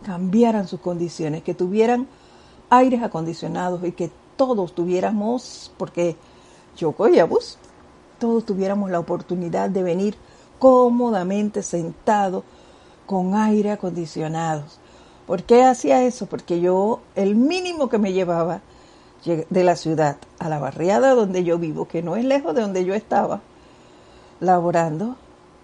cambiaran 0.04 0.68
sus 0.68 0.80
condiciones, 0.80 1.42
que 1.42 1.54
tuvieran 1.54 2.06
aires 2.70 3.02
acondicionados 3.02 3.82
y 3.84 3.92
que 3.92 4.10
todos 4.38 4.74
tuviéramos, 4.74 5.70
porque 5.76 6.16
yo 6.78 6.92
cogía 6.92 7.26
bus, 7.26 7.58
todos 8.18 8.46
tuviéramos 8.46 8.90
la 8.90 9.00
oportunidad 9.00 9.68
de 9.68 9.82
venir 9.82 10.16
cómodamente 10.58 11.62
sentados 11.62 12.44
con 13.04 13.34
aire 13.34 13.72
acondicionado 13.72 14.64
¿Por 15.28 15.42
qué 15.42 15.62
hacía 15.62 16.04
eso? 16.04 16.24
Porque 16.24 16.58
yo, 16.58 17.00
el 17.14 17.34
mínimo 17.34 17.90
que 17.90 17.98
me 17.98 18.14
llevaba 18.14 18.62
de 19.26 19.62
la 19.62 19.76
ciudad 19.76 20.16
a 20.38 20.48
la 20.48 20.58
barriada 20.58 21.14
donde 21.14 21.44
yo 21.44 21.58
vivo, 21.58 21.86
que 21.86 22.02
no 22.02 22.16
es 22.16 22.24
lejos 22.24 22.54
de 22.54 22.62
donde 22.62 22.86
yo 22.86 22.94
estaba 22.94 23.42
laborando, 24.40 25.16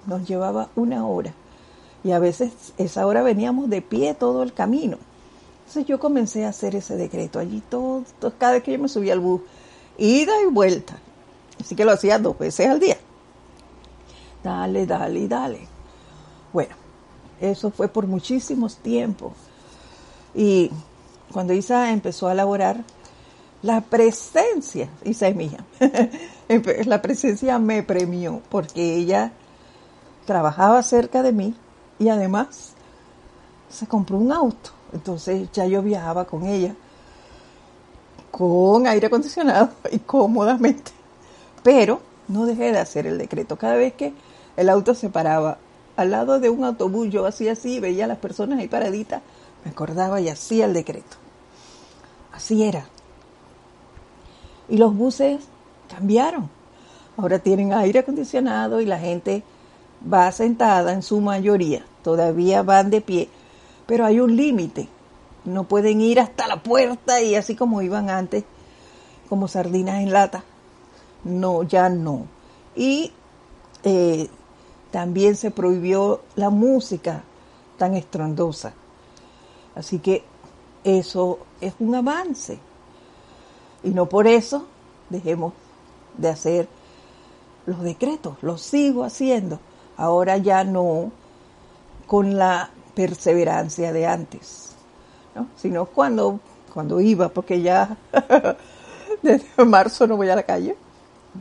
nos 0.07 0.29
llevaba 0.29 0.69
una 0.77 1.07
hora. 1.07 1.33
Y 2.05 2.11
a 2.11 2.19
veces 2.19 2.75
esa 2.77 3.07
hora 3.07 3.23
veníamos 3.23 3.71
de 3.71 3.81
pie 3.81 4.13
todo 4.13 4.43
el 4.43 4.53
camino. 4.53 4.99
Entonces 5.67 5.87
yo 5.87 5.99
comencé 5.99 6.45
a 6.45 6.51
hacer 6.51 6.77
ese 6.77 6.97
decreto 6.97 7.39
allí 7.39 7.63
todo, 7.69 8.05
cada 8.39 8.53
vez 8.53 8.63
que 8.63 8.73
yo 8.73 8.79
me 8.79 8.89
subía 8.89 9.15
al 9.15 9.21
bus, 9.21 9.41
ida 9.97 10.33
y 10.43 10.47
vuelta. 10.47 10.99
Así 11.61 11.75
que 11.75 11.85
lo 11.85 11.93
hacía 11.93 12.19
dos 12.19 12.39
veces 12.39 12.69
al 12.69 12.81
día. 12.81 12.99
Dale, 14.43 14.87
dale, 14.87 15.27
dale. 15.27 15.67
Bueno, 16.53 16.75
eso 17.41 17.71
fue 17.71 17.89
por 17.89 18.07
muchísimos 18.07 18.77
tiempos. 18.77 19.33
Y 20.35 20.71
cuando 21.33 21.55
Isa 21.55 21.91
empezó 21.91 22.29
a 22.29 22.35
laborar, 22.35 22.85
la 23.63 23.81
presencia, 23.81 24.91
Isa 25.05 25.29
es 25.29 25.37
mía, 25.37 25.65
la 26.85 27.01
presencia 27.01 27.59
me 27.59 27.83
premió 27.83 28.43
porque 28.51 28.97
ella 28.97 29.33
trabajaba 30.27 30.83
cerca 30.83 31.23
de 31.23 31.33
mí 31.33 31.55
y 31.99 32.11
además 32.11 32.75
se 33.71 33.87
compró 33.87 34.19
un 34.19 34.33
auto. 34.33 34.74
Entonces 34.95 35.51
ya 35.53 35.67
yo 35.67 35.83
viajaba 35.83 36.25
con 36.25 36.47
ella 36.47 36.75
con 38.31 38.87
aire 38.87 39.07
acondicionado 39.07 39.71
y 39.93 39.99
cómodamente. 40.01 40.91
Pero 41.63 42.01
no 42.29 42.47
dejé 42.47 42.73
de 42.73 42.79
hacer 42.79 43.07
el 43.07 43.19
decreto. 43.19 43.57
Cada 43.57 43.77
vez 43.77 43.93
que 43.93 44.13
el 44.57 44.69
auto 44.69 44.95
se 44.95 45.09
paraba 45.09 45.59
al 45.97 46.11
lado 46.11 46.41
de 46.41 46.51
un 46.51 46.65
autobús, 46.65 47.11
yo 47.11 47.27
hacía 47.27 47.53
así, 47.53 47.79
veía 47.79 48.07
a 48.07 48.09
las 48.09 48.19
personas 48.19 48.59
ahí 48.59 48.67
paraditas 48.67 49.23
me 49.65 49.71
acordaba 49.71 50.21
y 50.21 50.29
hacía 50.29 50.67
el 50.67 50.75
decreto. 50.75 51.17
Así 52.33 52.65
era. 52.65 52.87
Y 54.69 54.77
los 54.77 54.95
buses 54.95 55.41
cambiaron. 55.89 56.51
Ahora 57.17 57.39
tienen 57.39 57.73
aire 57.73 58.01
acondicionado 58.01 58.81
y 58.81 58.87
la 58.87 58.99
gente 58.99 59.43
va 60.13 60.31
sentada 60.33 60.93
en 60.93 61.03
su 61.03 61.21
mayoría. 61.21 61.87
Todavía 62.03 62.63
van 62.63 62.91
de 62.91 63.01
pie, 63.01 63.29
pero 63.87 64.05
hay 64.05 64.21
un 64.21 64.37
límite. 64.37 64.89
No 65.45 65.65
pueden 65.65 66.01
ir 66.01 66.21
hasta 66.21 66.47
la 66.47 66.63
puerta 66.63 67.21
y 67.21 67.35
así 67.35 67.55
como 67.55 67.83
iban 67.83 68.09
antes, 68.09 68.45
como 69.29 69.49
sardinas 69.49 70.03
en 70.03 70.13
lata. 70.13 70.45
No, 71.25 71.63
ya 71.63 71.89
no. 71.89 72.27
Y 72.75 73.13
eh, 73.83 74.29
también 74.91 75.37
se 75.37 75.51
prohibió 75.51 76.23
la 76.37 76.51
música 76.51 77.23
tan 77.77 77.95
estrondosa. 77.95 78.73
Así 79.75 79.99
que 79.99 80.25
eso 80.85 81.41
es 81.61 81.75
un 81.79 81.95
avance. 81.95 82.59
Y 83.83 83.91
no 83.91 84.09
por 84.09 84.27
eso 84.27 84.67
dejemos 85.11 85.53
de 86.17 86.29
hacer 86.29 86.69
los 87.67 87.81
decretos, 87.81 88.37
los 88.43 88.63
sigo 88.63 89.05
haciendo. 89.05 89.59
Ahora 89.97 90.37
ya 90.39 90.65
no 90.65 91.11
con 92.07 92.37
la 92.37 92.71
perseverancia 92.95 93.93
de 93.93 94.07
antes, 94.07 94.71
¿no? 95.35 95.49
sino 95.57 95.87
cuando, 95.87 96.41
cuando 96.73 97.01
iba, 97.01 97.29
porque 97.29 97.61
ya 97.61 97.97
desde 99.23 99.65
marzo 99.65 100.07
no 100.07 100.17
voy 100.17 100.29
a 100.29 100.37
la 100.37 100.43
calle. 100.43 100.77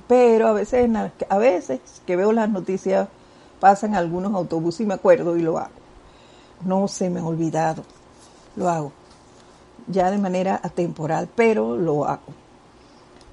Pero 0.07 0.47
a 0.47 0.53
veces, 0.53 0.89
a 1.29 1.37
veces 1.37 1.79
que 2.05 2.15
veo 2.15 2.31
las 2.31 2.49
noticias, 2.49 3.07
pasan 3.59 3.95
algunos 3.95 4.33
autobuses 4.33 4.81
y 4.81 4.85
me 4.85 4.95
acuerdo 4.95 5.37
y 5.37 5.41
lo 5.41 5.57
hago. 5.59 5.71
No 6.65 6.87
se 6.87 7.09
me 7.09 7.19
ha 7.19 7.23
olvidado, 7.23 7.83
lo 8.55 8.69
hago. 8.69 8.91
Ya 9.87 10.09
de 10.09 10.17
manera 10.17 10.59
atemporal, 10.63 11.29
pero 11.35 11.77
lo 11.77 12.05
hago. 12.05 12.33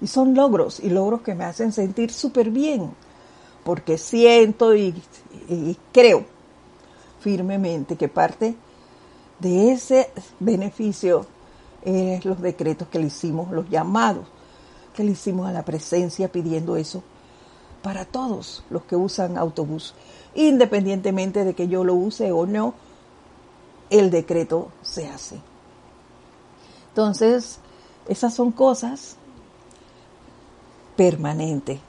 Y 0.00 0.06
son 0.06 0.34
logros, 0.34 0.80
y 0.80 0.90
logros 0.90 1.22
que 1.22 1.34
me 1.34 1.44
hacen 1.44 1.72
sentir 1.72 2.12
súper 2.12 2.50
bien, 2.50 2.90
porque 3.64 3.98
siento 3.98 4.74
y, 4.74 4.94
creo 5.92 6.24
firmemente 7.20 7.96
que 7.96 8.08
parte 8.08 8.54
de 9.38 9.72
ese 9.72 10.10
beneficio 10.38 11.26
es 11.82 12.24
los 12.24 12.40
decretos 12.40 12.88
que 12.88 12.98
le 12.98 13.06
hicimos, 13.06 13.50
los 13.50 13.68
llamados 13.70 14.26
que 14.94 15.04
le 15.04 15.12
hicimos 15.12 15.48
a 15.48 15.52
la 15.52 15.64
presencia 15.64 16.30
pidiendo 16.30 16.76
eso 16.76 17.02
para 17.82 18.04
todos 18.04 18.62
los 18.68 18.82
que 18.84 18.96
usan 18.96 19.38
autobús, 19.38 19.94
independientemente 20.34 21.44
de 21.44 21.54
que 21.54 21.68
yo 21.68 21.84
lo 21.84 21.94
use 21.94 22.30
o 22.32 22.44
no, 22.44 22.74
el 23.88 24.10
decreto 24.10 24.68
se 24.82 25.08
hace. 25.08 25.40
Entonces, 26.88 27.58
esas 28.08 28.34
son 28.34 28.52
cosas 28.52 29.16
permanentes, 30.96 31.80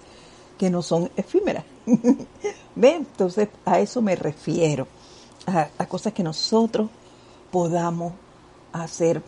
que 0.58 0.70
no 0.70 0.82
son 0.82 1.12
efímeras. 1.17 1.65
Entonces 2.82 3.50
a 3.65 3.80
eso 3.80 4.02
me 4.02 4.15
refiero, 4.15 4.88
a, 5.45 5.86
cosas 5.88 6.13
que 6.13 6.23
nosotros 6.23 6.89
podamos 7.51 8.13
hacer 8.71 9.21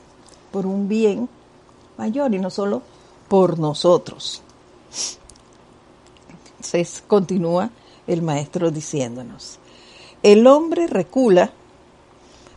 por 0.52 0.65
un 0.65 0.88
bien 0.88 1.30
mayor 1.97 2.34
y 2.34 2.39
no 2.39 2.49
solo 2.49 2.82
por 3.28 3.60
nosotros. 3.60 4.41
Entonces 6.58 7.04
continúa 7.08 7.69
el 8.08 8.21
maestro 8.21 8.71
diciéndonos, 8.71 9.60
el 10.21 10.47
hombre 10.47 10.88
recula 10.88 11.52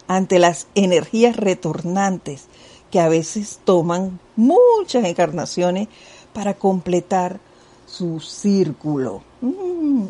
ante 0.08 0.38
las 0.38 0.68
energías 0.74 1.36
retornantes 1.36 2.46
que 2.90 3.00
a 3.00 3.08
veces 3.08 3.60
toman 3.64 4.20
muchas 4.36 5.04
encarnaciones 5.04 5.88
para 6.32 6.54
completar 6.54 7.40
su 7.86 8.20
círculo. 8.20 9.22
Mm. 9.40 10.04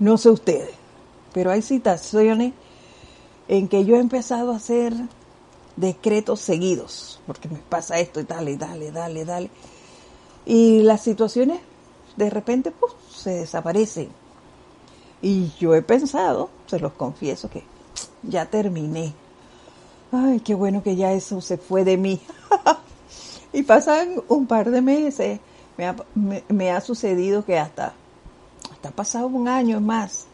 No 0.00 0.18
sé 0.18 0.30
ustedes, 0.30 0.74
pero 1.34 1.50
hay 1.50 1.60
situaciones 1.60 2.54
en 3.48 3.68
que 3.68 3.84
yo 3.84 3.96
he 3.96 4.00
empezado 4.00 4.52
a 4.52 4.56
hacer 4.56 4.94
decretos 5.76 6.40
seguidos, 6.40 7.20
porque 7.26 7.48
me 7.48 7.58
pasa 7.58 7.98
esto 7.98 8.20
y 8.20 8.22
dale, 8.22 8.56
dale, 8.56 8.92
dale, 8.92 9.24
dale. 9.24 9.50
Y 10.46 10.82
las 10.82 11.02
situaciones 11.02 11.60
de 12.16 12.30
repente 12.30 12.70
pues, 12.70 12.92
se 13.14 13.30
desaparecen. 13.30 14.08
Y 15.20 15.52
yo 15.58 15.74
he 15.74 15.82
pensado, 15.82 16.50
se 16.66 16.78
los 16.78 16.92
confieso, 16.92 17.50
que 17.50 17.64
ya 18.22 18.46
terminé. 18.46 19.12
Ay, 20.12 20.40
qué 20.40 20.54
bueno 20.54 20.82
que 20.82 20.96
ya 20.96 21.12
eso 21.12 21.40
se 21.40 21.58
fue 21.58 21.84
de 21.84 21.98
mí. 21.98 22.20
Y 23.52 23.62
pasan 23.62 24.16
un 24.26 24.48
par 24.48 24.68
de 24.72 24.82
meses. 24.82 25.38
Me 26.48 26.72
ha, 26.72 26.80
sucedido 26.80 27.44
que 27.44 27.56
hasta, 27.56 27.94
hasta 28.72 28.90
pasado 28.90 29.28
un 29.28 29.46
año 29.46 29.80
más. 29.80 30.26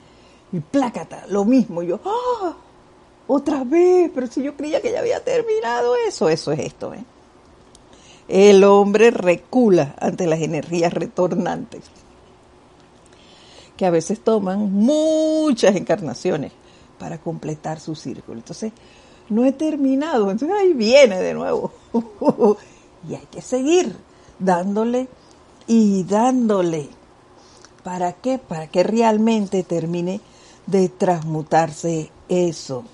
Y 0.53 0.61
plácata, 0.61 1.25
lo 1.29 1.45
mismo. 1.45 1.83
Yo, 1.83 2.01
¡ah! 2.05 2.57
Otra 3.27 3.63
vez, 3.63 4.11
pero 4.13 4.27
si 4.27 4.43
yo 4.43 4.57
creía 4.57 4.81
que 4.81 4.91
ya 4.91 4.99
había 4.99 5.23
terminado 5.23 5.95
eso, 5.95 6.29
eso 6.29 6.51
es 6.51 6.59
esto. 6.61 6.93
¿eh? 6.93 7.05
El 8.27 8.65
hombre 8.65 9.13
recula 9.13 9.95
ante 10.01 10.27
las 10.27 10.41
energías 10.41 10.93
retornantes, 10.93 11.85
que 13.77 13.87
a 13.87 13.91
veces 13.91 14.21
toman 14.21 14.73
muchas 14.73 15.77
encarnaciones 15.77 16.53
para 16.99 17.19
completar 17.19 17.79
su 17.79 17.95
círculo. 17.95 18.39
Entonces, 18.39 18.73
no 19.29 19.45
he 19.45 19.53
terminado, 19.53 20.31
entonces 20.31 20.57
ahí 20.59 20.73
viene 20.73 21.21
de 21.21 21.35
nuevo. 21.35 21.73
Y 23.09 23.15
hay 23.15 23.27
que 23.31 23.41
seguir 23.41 23.97
dándole 24.39 25.09
y 25.67 26.05
dándole. 26.05 26.91
¿Para 27.83 28.13
qué? 28.13 28.39
Para 28.39 28.67
que 28.67 28.83
realmente 28.83 29.63
termine 29.63 30.21
de 30.71 30.89
transmutarse 30.89 32.11
eso. 32.29 32.85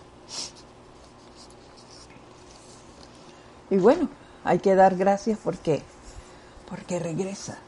Y 3.71 3.77
bueno, 3.79 4.09
hay 4.45 4.59
que 4.59 4.75
dar 4.75 4.97
gracias 4.97 5.39
porque 5.43 5.83
porque 6.69 6.99
regresa. 6.99 7.59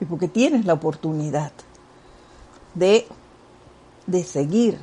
Y 0.00 0.04
porque 0.04 0.28
tienes 0.28 0.66
la 0.66 0.74
oportunidad 0.74 1.52
de, 2.74 3.06
de 4.06 4.24
seguir 4.24 4.78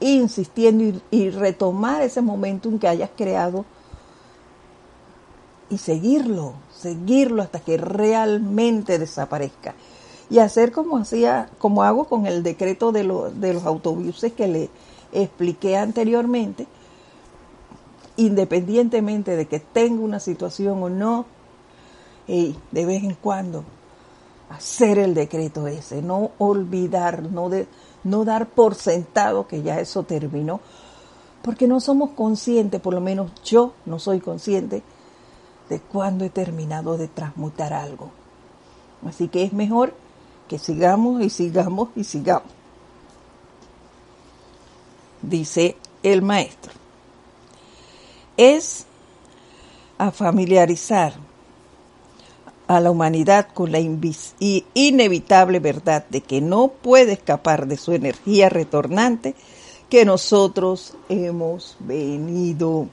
insistiendo 0.00 0.84
y, 0.84 1.02
y 1.10 1.30
retomar 1.30 2.02
ese 2.02 2.22
momentum 2.22 2.78
que 2.78 2.88
hayas 2.88 3.10
creado 3.16 3.64
y 5.70 5.78
seguirlo, 5.78 6.54
seguirlo 6.72 7.42
hasta 7.42 7.60
que 7.60 7.76
realmente 7.76 8.98
desaparezca. 8.98 9.74
Y 10.32 10.38
hacer 10.38 10.72
como 10.72 10.96
hacía, 10.96 11.50
como 11.58 11.82
hago 11.82 12.06
con 12.06 12.26
el 12.26 12.42
decreto 12.42 12.90
de, 12.90 13.02
de 13.34 13.52
los 13.52 13.66
autobuses 13.66 14.32
que 14.32 14.48
le 14.48 14.70
expliqué 15.12 15.76
anteriormente, 15.76 16.66
independientemente 18.16 19.36
de 19.36 19.44
que 19.44 19.60
tenga 19.60 20.02
una 20.02 20.20
situación 20.20 20.82
o 20.82 20.88
no, 20.88 21.26
y 22.26 22.56
de 22.70 22.86
vez 22.86 23.04
en 23.04 23.14
cuando 23.14 23.62
hacer 24.48 24.98
el 24.98 25.12
decreto 25.12 25.66
ese, 25.66 26.00
no 26.00 26.30
olvidar, 26.38 27.24
no, 27.30 27.50
de, 27.50 27.66
no 28.02 28.24
dar 28.24 28.46
por 28.46 28.74
sentado 28.74 29.46
que 29.46 29.60
ya 29.60 29.80
eso 29.80 30.04
terminó, 30.04 30.60
porque 31.42 31.68
no 31.68 31.78
somos 31.78 32.12
conscientes, 32.12 32.80
por 32.80 32.94
lo 32.94 33.02
menos 33.02 33.30
yo 33.44 33.74
no 33.84 33.98
soy 33.98 34.20
consciente 34.20 34.82
de 35.68 35.78
cuándo 35.78 36.24
he 36.24 36.30
terminado 36.30 36.96
de 36.96 37.08
transmutar 37.08 37.74
algo. 37.74 38.08
Así 39.06 39.28
que 39.28 39.42
es 39.42 39.52
mejor 39.52 39.92
que 40.52 40.58
sigamos 40.58 41.22
y 41.22 41.30
sigamos 41.30 41.88
y 41.96 42.04
sigamos. 42.04 42.52
Dice 45.22 45.76
el 46.02 46.20
maestro. 46.20 46.74
Es 48.36 48.84
a 49.96 50.10
familiarizar 50.10 51.14
a 52.66 52.80
la 52.80 52.90
humanidad 52.90 53.48
con 53.54 53.72
la 53.72 53.80
inevitable 53.80 55.58
verdad 55.58 56.04
de 56.10 56.20
que 56.20 56.42
no 56.42 56.68
puede 56.68 57.12
escapar 57.12 57.66
de 57.66 57.78
su 57.78 57.92
energía 57.92 58.50
retornante 58.50 59.34
que 59.88 60.04
nosotros 60.04 60.92
hemos 61.08 61.78
venido 61.80 62.88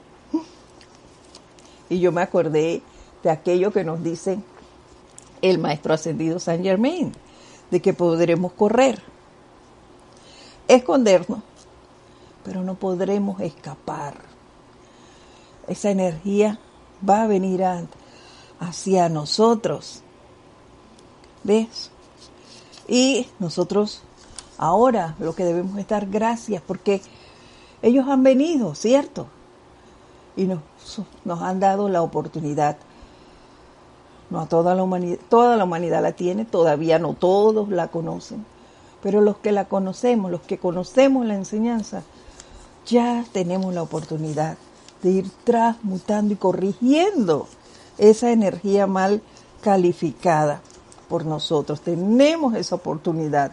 y 1.90 2.00
yo 2.00 2.10
me 2.10 2.22
acordé 2.22 2.80
de 3.22 3.30
aquello 3.30 3.70
que 3.70 3.84
nos 3.84 4.02
dice 4.02 4.38
el 5.42 5.58
maestro 5.58 5.92
ascendido 5.92 6.38
San 6.38 6.62
Germain, 6.62 7.12
de 7.70 7.80
que 7.80 7.92
podremos 7.92 8.52
correr, 8.52 9.02
escondernos, 10.68 11.40
pero 12.44 12.62
no 12.62 12.74
podremos 12.74 13.40
escapar. 13.40 14.14
Esa 15.68 15.90
energía 15.90 16.58
va 17.08 17.22
a 17.22 17.26
venir 17.26 17.62
hacia 18.58 19.08
nosotros. 19.08 20.02
¿Ves? 21.44 21.90
Y 22.88 23.28
nosotros 23.38 24.02
ahora 24.58 25.14
lo 25.18 25.34
que 25.34 25.44
debemos 25.44 25.78
es 25.78 25.88
dar 25.88 26.06
gracias 26.06 26.62
porque 26.66 27.00
ellos 27.82 28.06
han 28.08 28.22
venido, 28.22 28.74
¿cierto? 28.74 29.26
y 30.36 30.44
nos, 30.44 30.60
nos 31.24 31.42
han 31.42 31.60
dado 31.60 31.88
la 31.88 32.02
oportunidad. 32.02 32.76
No 34.30 34.40
a 34.40 34.46
toda 34.46 34.74
la 34.74 34.82
humanidad, 34.82 35.18
toda 35.28 35.56
la 35.56 35.64
humanidad 35.64 36.02
la 36.02 36.12
tiene, 36.12 36.44
todavía 36.44 36.98
no 36.98 37.14
todos 37.14 37.68
la 37.68 37.88
conocen, 37.88 38.46
pero 39.02 39.20
los 39.20 39.38
que 39.38 39.50
la 39.52 39.66
conocemos, 39.66 40.30
los 40.30 40.40
que 40.42 40.58
conocemos 40.58 41.26
la 41.26 41.34
enseñanza, 41.34 42.04
ya 42.86 43.24
tenemos 43.32 43.74
la 43.74 43.82
oportunidad 43.82 44.56
de 45.02 45.10
ir 45.10 45.30
transmutando 45.44 46.34
y 46.34 46.36
corrigiendo 46.36 47.48
esa 47.98 48.30
energía 48.30 48.86
mal 48.86 49.22
calificada 49.60 50.62
por 51.08 51.26
nosotros. 51.26 51.80
Tenemos 51.80 52.54
esa 52.54 52.76
oportunidad 52.76 53.52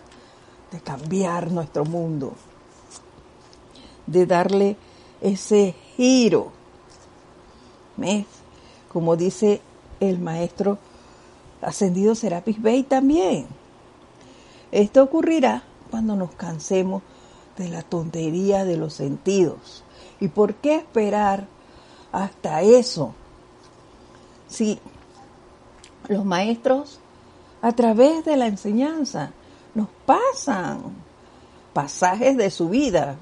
de 0.72 0.80
cambiar 0.80 1.52
nuestro 1.52 1.86
mundo, 1.86 2.34
de 4.06 4.26
darle 4.26 4.78
ese 5.22 5.76
giro. 5.96 6.52
¿Ves? 7.98 8.26
Como 8.92 9.16
dice 9.16 9.62
el 10.00 10.20
maestro 10.20 10.78
ascendido 11.62 12.16
Serapis 12.16 12.62
Bey 12.62 12.84
también. 12.84 13.48
Esto 14.72 15.04
ocurrirá 15.04 15.64
cuando 15.90 16.16
nos 16.16 16.32
cansemos 16.32 17.02
de 17.58 17.70
la 17.70 17.82
tontería 17.82 18.66
de 18.66 18.78
los 18.78 18.94
sentidos. 18.94 19.84
¿Y 20.20 20.28
por 20.28 20.56
qué 20.56 20.76
esperar 20.76 21.48
hasta 22.12 22.62
eso? 22.62 23.14
Si 24.48 24.80
los 26.08 26.26
maestros, 26.26 27.00
a 27.62 27.72
través 27.72 28.24
de 28.26 28.38
la 28.38 28.48
enseñanza, 28.48 29.32
nos 29.74 29.88
pasan 30.06 30.82
pasajes 31.74 32.38
de 32.38 32.50
su 32.50 32.70
vida, 32.70 33.18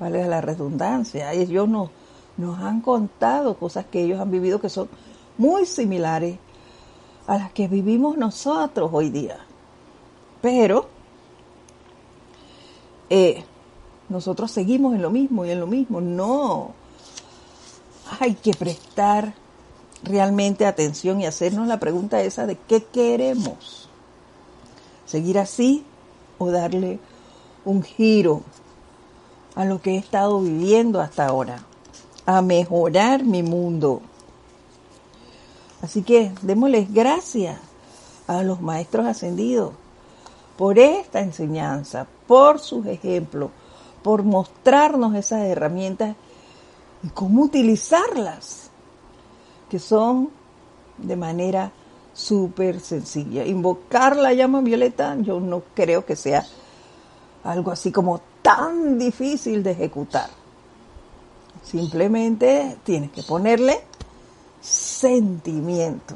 vale 0.00 0.26
la 0.26 0.40
redundancia, 0.40 1.32
ellos 1.32 1.68
nos 1.68 2.58
han 2.60 2.80
contado 2.80 3.56
cosas 3.56 3.84
que 3.86 4.02
ellos 4.02 4.20
han 4.20 4.30
vivido 4.30 4.60
que 4.60 4.68
son 4.68 4.88
muy 5.38 5.66
similares 5.66 6.38
a 7.26 7.38
las 7.38 7.52
que 7.52 7.68
vivimos 7.68 8.16
nosotros 8.16 8.90
hoy 8.92 9.10
día. 9.10 9.38
Pero 10.40 10.88
eh, 13.10 13.44
nosotros 14.08 14.50
seguimos 14.50 14.94
en 14.94 15.02
lo 15.02 15.10
mismo 15.10 15.44
y 15.44 15.50
en 15.50 15.60
lo 15.60 15.66
mismo. 15.66 16.00
No. 16.00 16.74
Hay 18.20 18.34
que 18.34 18.52
prestar 18.52 19.34
realmente 20.02 20.66
atención 20.66 21.20
y 21.20 21.26
hacernos 21.26 21.66
la 21.66 21.80
pregunta 21.80 22.20
esa 22.20 22.46
de 22.46 22.56
qué 22.56 22.84
queremos. 22.84 23.88
¿Seguir 25.06 25.38
así 25.38 25.84
o 26.38 26.50
darle 26.50 26.98
un 27.64 27.82
giro 27.82 28.42
a 29.54 29.64
lo 29.64 29.80
que 29.80 29.92
he 29.92 29.96
estado 29.96 30.40
viviendo 30.40 31.00
hasta 31.00 31.26
ahora? 31.26 31.64
A 32.26 32.42
mejorar 32.42 33.24
mi 33.24 33.42
mundo. 33.42 34.02
Así 35.84 36.02
que 36.02 36.32
démosles 36.40 36.90
gracias 36.90 37.58
a 38.26 38.42
los 38.42 38.62
maestros 38.62 39.04
ascendidos 39.04 39.74
por 40.56 40.78
esta 40.78 41.20
enseñanza, 41.20 42.06
por 42.26 42.58
sus 42.58 42.86
ejemplos, 42.86 43.50
por 44.02 44.22
mostrarnos 44.22 45.14
esas 45.14 45.42
herramientas 45.42 46.16
y 47.02 47.08
cómo 47.08 47.42
utilizarlas, 47.42 48.70
que 49.68 49.78
son 49.78 50.30
de 50.96 51.16
manera 51.16 51.70
súper 52.14 52.80
sencilla. 52.80 53.44
Invocar 53.44 54.16
la 54.16 54.32
llama 54.32 54.62
violeta 54.62 55.14
yo 55.20 55.38
no 55.38 55.64
creo 55.74 56.06
que 56.06 56.16
sea 56.16 56.46
algo 57.42 57.70
así 57.70 57.92
como 57.92 58.22
tan 58.40 58.98
difícil 58.98 59.62
de 59.62 59.72
ejecutar. 59.72 60.30
Simplemente 61.62 62.78
tienes 62.84 63.10
que 63.10 63.22
ponerle 63.22 63.82
sentimiento. 64.64 66.14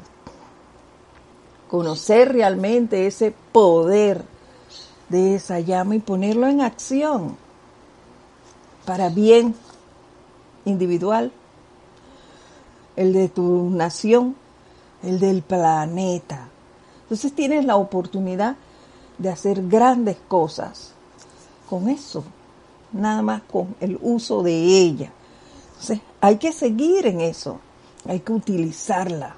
Conocer 1.69 2.33
realmente 2.33 3.05
ese 3.05 3.33
poder 3.51 4.25
de 5.09 5.35
esa 5.35 5.59
llama 5.59 5.95
y 5.95 5.99
ponerlo 5.99 6.47
en 6.47 6.61
acción 6.61 7.37
para 8.85 9.09
bien 9.09 9.55
individual, 10.65 11.31
el 12.95 13.13
de 13.13 13.29
tu 13.29 13.69
nación, 13.69 14.35
el 15.03 15.19
del 15.19 15.43
planeta. 15.43 16.49
Entonces 17.03 17.33
tienes 17.33 17.65
la 17.65 17.75
oportunidad 17.75 18.55
de 19.19 19.29
hacer 19.29 19.67
grandes 19.67 20.17
cosas 20.27 20.93
con 21.69 21.87
eso, 21.87 22.23
nada 22.91 23.21
más 23.21 23.43
con 23.43 23.75
el 23.79 23.99
uso 24.01 24.41
de 24.41 24.55
ella. 24.55 25.11
Entonces 25.73 26.01
hay 26.19 26.37
que 26.37 26.51
seguir 26.51 27.05
en 27.05 27.21
eso, 27.21 27.59
hay 28.05 28.19
que 28.19 28.31
utilizarla. 28.31 29.35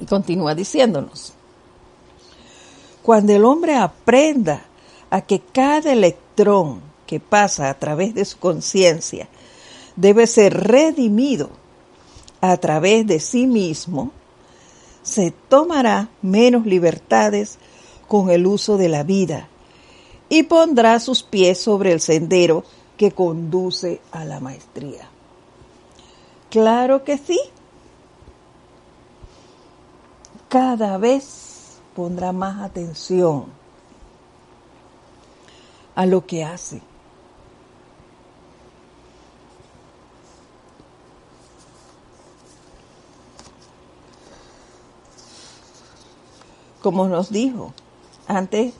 Y 0.00 0.06
continúa 0.06 0.54
diciéndonos, 0.54 1.32
cuando 3.02 3.32
el 3.32 3.44
hombre 3.44 3.74
aprenda 3.74 4.62
a 5.10 5.22
que 5.22 5.40
cada 5.40 5.92
electrón 5.92 6.82
que 7.06 7.20
pasa 7.20 7.70
a 7.70 7.78
través 7.78 8.14
de 8.14 8.24
su 8.24 8.38
conciencia 8.38 9.28
debe 9.96 10.26
ser 10.26 10.54
redimido 10.54 11.50
a 12.40 12.56
través 12.58 13.06
de 13.06 13.18
sí 13.18 13.46
mismo, 13.46 14.12
se 15.02 15.32
tomará 15.48 16.10
menos 16.22 16.66
libertades 16.66 17.58
con 18.06 18.30
el 18.30 18.46
uso 18.46 18.76
de 18.76 18.88
la 18.88 19.02
vida 19.02 19.48
y 20.28 20.44
pondrá 20.44 21.00
sus 21.00 21.22
pies 21.22 21.58
sobre 21.58 21.92
el 21.92 22.00
sendero 22.00 22.64
que 22.96 23.12
conduce 23.12 24.00
a 24.12 24.24
la 24.24 24.38
maestría. 24.40 25.08
Claro 26.50 27.04
que 27.04 27.18
sí. 27.18 27.38
Cada 30.48 30.96
vez 30.98 31.78
pondrá 31.94 32.32
más 32.32 32.62
atención 32.62 33.46
a 35.94 36.06
lo 36.06 36.24
que 36.26 36.44
hace. 36.44 36.80
como 46.88 47.06
nos 47.06 47.30
dijo 47.30 47.74
antes, 48.26 48.72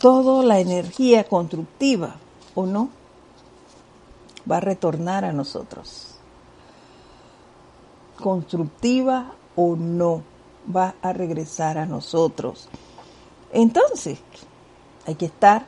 toda 0.00 0.44
la 0.44 0.60
energía 0.60 1.24
constructiva 1.24 2.16
o 2.54 2.66
no 2.66 2.90
va 4.50 4.58
a 4.58 4.60
retornar 4.60 5.24
a 5.24 5.32
nosotros. 5.32 6.14
Constructiva 8.20 9.32
o 9.54 9.76
no 9.76 10.22
va 10.74 10.94
a 11.02 11.12
regresar 11.12 11.78
a 11.78 11.86
nosotros. 11.86 12.68
Entonces, 13.52 14.18
hay 15.06 15.14
que 15.14 15.26
estar 15.26 15.66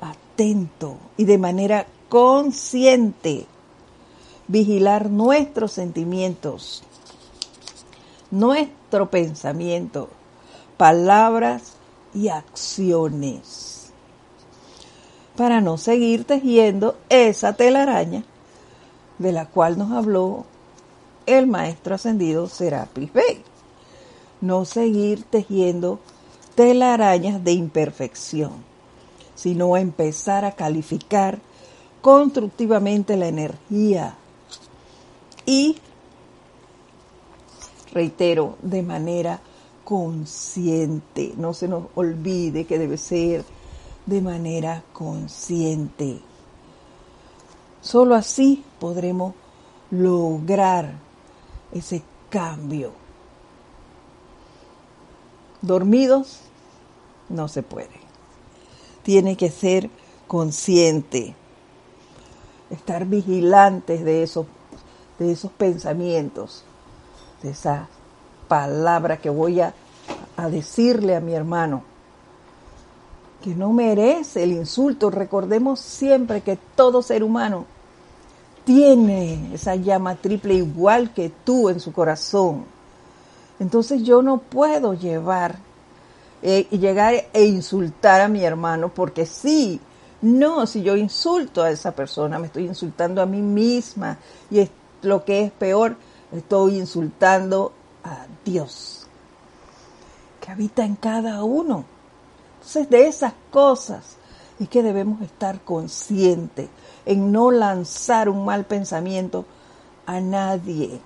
atento 0.00 0.96
y 1.16 1.24
de 1.24 1.38
manera 1.38 1.86
consciente 2.08 3.46
vigilar 4.46 5.10
nuestros 5.10 5.72
sentimientos, 5.72 6.82
nuestro 8.30 9.10
pensamiento, 9.10 10.08
palabras 10.76 11.74
y 12.14 12.28
acciones. 12.28 13.77
Para 15.38 15.60
no 15.60 15.78
seguir 15.78 16.24
tejiendo 16.24 16.96
esa 17.08 17.52
telaraña 17.52 18.24
de 19.18 19.30
la 19.30 19.46
cual 19.46 19.78
nos 19.78 19.92
habló 19.92 20.46
el 21.26 21.46
maestro 21.46 21.94
ascendido 21.94 22.48
Serapis 22.48 23.12
Bey. 23.12 23.44
No 24.40 24.64
seguir 24.64 25.22
tejiendo 25.22 26.00
telarañas 26.56 27.44
de 27.44 27.52
imperfección, 27.52 28.50
sino 29.36 29.76
empezar 29.76 30.44
a 30.44 30.56
calificar 30.56 31.38
constructivamente 32.00 33.16
la 33.16 33.28
energía 33.28 34.16
y 35.46 35.76
reitero, 37.92 38.56
de 38.60 38.82
manera 38.82 39.38
consciente. 39.84 41.32
No 41.36 41.54
se 41.54 41.68
nos 41.68 41.84
olvide 41.94 42.64
que 42.64 42.76
debe 42.76 42.96
ser 42.96 43.44
de 44.08 44.22
manera 44.22 44.82
consciente. 44.92 46.20
Solo 47.82 48.14
así 48.14 48.64
podremos 48.80 49.34
lograr 49.90 50.94
ese 51.72 52.02
cambio. 52.30 52.92
Dormidos 55.60 56.40
no 57.28 57.48
se 57.48 57.62
puede. 57.62 58.00
Tiene 59.02 59.36
que 59.36 59.50
ser 59.50 59.90
consciente, 60.26 61.34
estar 62.70 63.04
vigilantes 63.04 64.04
de 64.04 64.22
esos, 64.22 64.46
de 65.18 65.32
esos 65.32 65.52
pensamientos 65.52 66.64
de 67.42 67.50
esa 67.50 67.88
palabra 68.48 69.18
que 69.18 69.30
voy 69.30 69.60
a, 69.60 69.74
a 70.36 70.48
decirle 70.48 71.16
a 71.16 71.20
mi 71.20 71.34
hermano. 71.34 71.82
Que 73.42 73.54
no 73.54 73.72
merece 73.72 74.44
el 74.44 74.52
insulto. 74.52 75.10
Recordemos 75.10 75.80
siempre 75.80 76.40
que 76.40 76.58
todo 76.74 77.02
ser 77.02 77.22
humano 77.22 77.66
tiene 78.64 79.54
esa 79.54 79.76
llama 79.76 80.16
triple 80.16 80.54
igual 80.54 81.12
que 81.14 81.30
tú 81.44 81.68
en 81.68 81.80
su 81.80 81.92
corazón. 81.92 82.64
Entonces 83.58 84.02
yo 84.02 84.22
no 84.22 84.38
puedo 84.38 84.94
llevar 84.94 85.56
eh, 86.40 86.68
llegar 86.70 87.14
e 87.32 87.44
insultar 87.46 88.20
a 88.20 88.28
mi 88.28 88.44
hermano 88.44 88.90
porque 88.90 89.26
sí, 89.26 89.80
no, 90.22 90.66
si 90.66 90.82
yo 90.82 90.96
insulto 90.96 91.62
a 91.62 91.70
esa 91.70 91.92
persona, 91.92 92.38
me 92.38 92.46
estoy 92.46 92.66
insultando 92.66 93.20
a 93.20 93.26
mí 93.26 93.42
misma 93.42 94.18
y 94.48 94.60
es 94.60 94.70
lo 95.02 95.24
que 95.24 95.42
es 95.42 95.50
peor, 95.50 95.96
estoy 96.30 96.76
insultando 96.76 97.72
a 98.04 98.26
Dios 98.44 99.06
que 100.40 100.52
habita 100.52 100.84
en 100.84 100.94
cada 100.94 101.42
uno. 101.42 101.84
De 102.74 103.06
esas 103.06 103.32
cosas 103.50 104.16
es 104.60 104.68
que 104.68 104.82
debemos 104.82 105.22
estar 105.22 105.60
conscientes 105.62 106.68
en 107.06 107.32
no 107.32 107.50
lanzar 107.50 108.28
un 108.28 108.44
mal 108.44 108.66
pensamiento 108.66 109.46
a 110.04 110.20
nadie, 110.20 111.00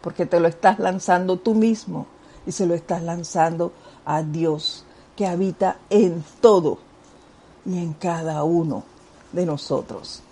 porque 0.00 0.26
te 0.26 0.40
lo 0.40 0.48
estás 0.48 0.78
lanzando 0.78 1.38
tú 1.38 1.54
mismo 1.54 2.06
y 2.46 2.52
se 2.52 2.66
lo 2.66 2.74
estás 2.74 3.02
lanzando 3.02 3.72
a 4.04 4.22
Dios 4.22 4.84
que 5.16 5.26
habita 5.26 5.76
en 5.90 6.24
todo 6.40 6.78
y 7.64 7.78
en 7.78 7.92
cada 7.92 8.42
uno 8.42 8.82
de 9.32 9.46
nosotros. 9.46 10.22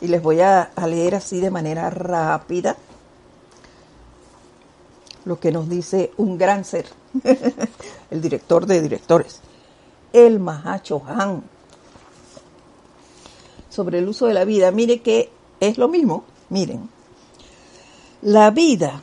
Y 0.00 0.08
les 0.08 0.22
voy 0.22 0.40
a, 0.40 0.70
leer 0.86 1.16
así 1.16 1.40
de 1.40 1.50
manera 1.50 1.90
rápida 1.90 2.76
lo 5.24 5.38
que 5.38 5.52
nos 5.52 5.68
dice 5.68 6.12
un 6.16 6.38
gran 6.38 6.64
ser, 6.64 6.86
el 8.10 8.20
director 8.20 8.66
de 8.66 8.80
directores, 8.80 9.40
el 10.12 10.40
Mahacho 10.40 11.02
Han, 11.06 11.42
sobre 13.70 13.98
el 13.98 14.08
uso 14.08 14.26
de 14.26 14.34
la 14.34 14.44
vida. 14.44 14.70
Mire 14.70 15.00
que 15.00 15.30
es 15.60 15.78
lo 15.78 15.88
mismo, 15.88 16.24
miren. 16.48 16.88
La 18.22 18.50
vida 18.50 19.02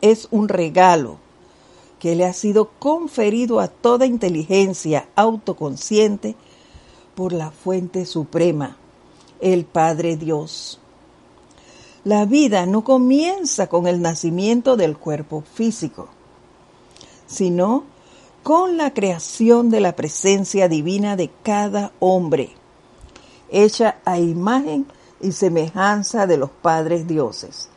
es 0.00 0.28
un 0.30 0.48
regalo 0.48 1.18
que 1.98 2.16
le 2.16 2.24
ha 2.24 2.32
sido 2.32 2.70
conferido 2.78 3.60
a 3.60 3.68
toda 3.68 4.06
inteligencia 4.06 5.08
autoconsciente 5.16 6.34
por 7.14 7.32
la 7.32 7.50
fuente 7.50 8.06
suprema, 8.06 8.76
el 9.40 9.64
Padre 9.64 10.16
Dios. 10.16 10.80
La 12.04 12.24
vida 12.24 12.64
no 12.64 12.82
comienza 12.82 13.68
con 13.68 13.86
el 13.86 14.00
nacimiento 14.00 14.76
del 14.76 14.96
cuerpo 14.96 15.42
físico, 15.42 16.08
sino 17.30 17.84
con 18.42 18.76
la 18.76 18.92
creación 18.92 19.70
de 19.70 19.80
la 19.80 19.94
presencia 19.94 20.68
divina 20.68 21.16
de 21.16 21.30
cada 21.42 21.92
hombre, 22.00 22.50
hecha 23.50 23.98
a 24.04 24.18
imagen 24.18 24.86
y 25.20 25.32
semejanza 25.32 26.26
de 26.26 26.38
los 26.38 26.50
padres 26.50 27.06
dioses. 27.06 27.68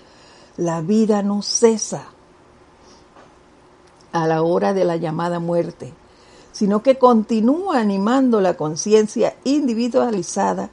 La 0.55 0.81
vida 0.81 1.21
no 1.21 1.41
cesa 1.41 2.07
a 4.11 4.27
la 4.27 4.43
hora 4.43 4.73
de 4.73 4.85
la 4.85 4.95
llamada 4.95 5.39
muerte, 5.39 5.93
sino 6.51 6.83
que 6.83 6.97
continúa 6.97 7.79
animando 7.79 8.39
la 8.39 8.55
conciencia 8.55 9.35
individualizada 9.43 10.69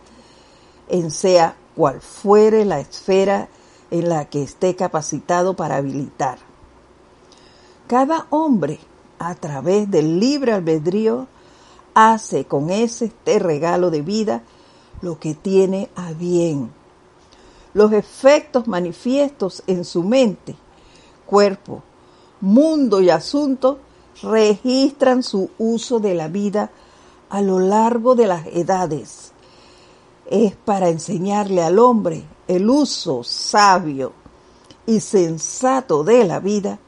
en 0.88 1.10
sea 1.10 1.56
cual 1.74 2.00
fuere 2.00 2.64
la 2.64 2.80
esfera 2.80 3.48
en 3.90 4.08
la 4.08 4.26
que 4.26 4.42
esté 4.42 4.76
capacitado 4.76 5.56
para 5.56 5.76
habilitar. 5.76 6.49
Cada 7.90 8.28
hombre, 8.30 8.78
a 9.18 9.34
través 9.34 9.90
del 9.90 10.20
libre 10.20 10.52
albedrío, 10.52 11.26
hace 11.92 12.44
con 12.44 12.70
ese 12.70 13.10
regalo 13.24 13.90
de 13.90 14.00
vida 14.00 14.44
lo 15.02 15.18
que 15.18 15.34
tiene 15.34 15.90
a 15.96 16.12
bien. 16.12 16.70
Los 17.74 17.92
efectos 17.92 18.68
manifiestos 18.68 19.64
en 19.66 19.84
su 19.84 20.04
mente, 20.04 20.54
cuerpo, 21.26 21.82
mundo 22.40 23.00
y 23.00 23.10
asunto 23.10 23.80
registran 24.22 25.24
su 25.24 25.50
uso 25.58 25.98
de 25.98 26.14
la 26.14 26.28
vida 26.28 26.70
a 27.28 27.42
lo 27.42 27.58
largo 27.58 28.14
de 28.14 28.28
las 28.28 28.46
edades. 28.46 29.32
Es 30.26 30.54
para 30.54 30.90
enseñarle 30.90 31.60
al 31.60 31.80
hombre 31.80 32.22
el 32.46 32.70
uso 32.70 33.24
sabio 33.24 34.12
y 34.86 35.00
sensato 35.00 36.04
de 36.04 36.22
la 36.22 36.38
vida 36.38 36.78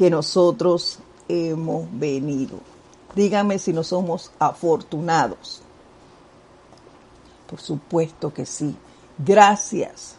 que 0.00 0.08
nosotros 0.08 0.98
hemos 1.28 1.86
venido. 1.92 2.58
Dígame 3.14 3.58
si 3.58 3.74
no 3.74 3.84
somos 3.84 4.32
afortunados. 4.38 5.60
Por 7.46 7.60
supuesto 7.60 8.32
que 8.32 8.46
sí. 8.46 8.74
Gracias 9.18 10.14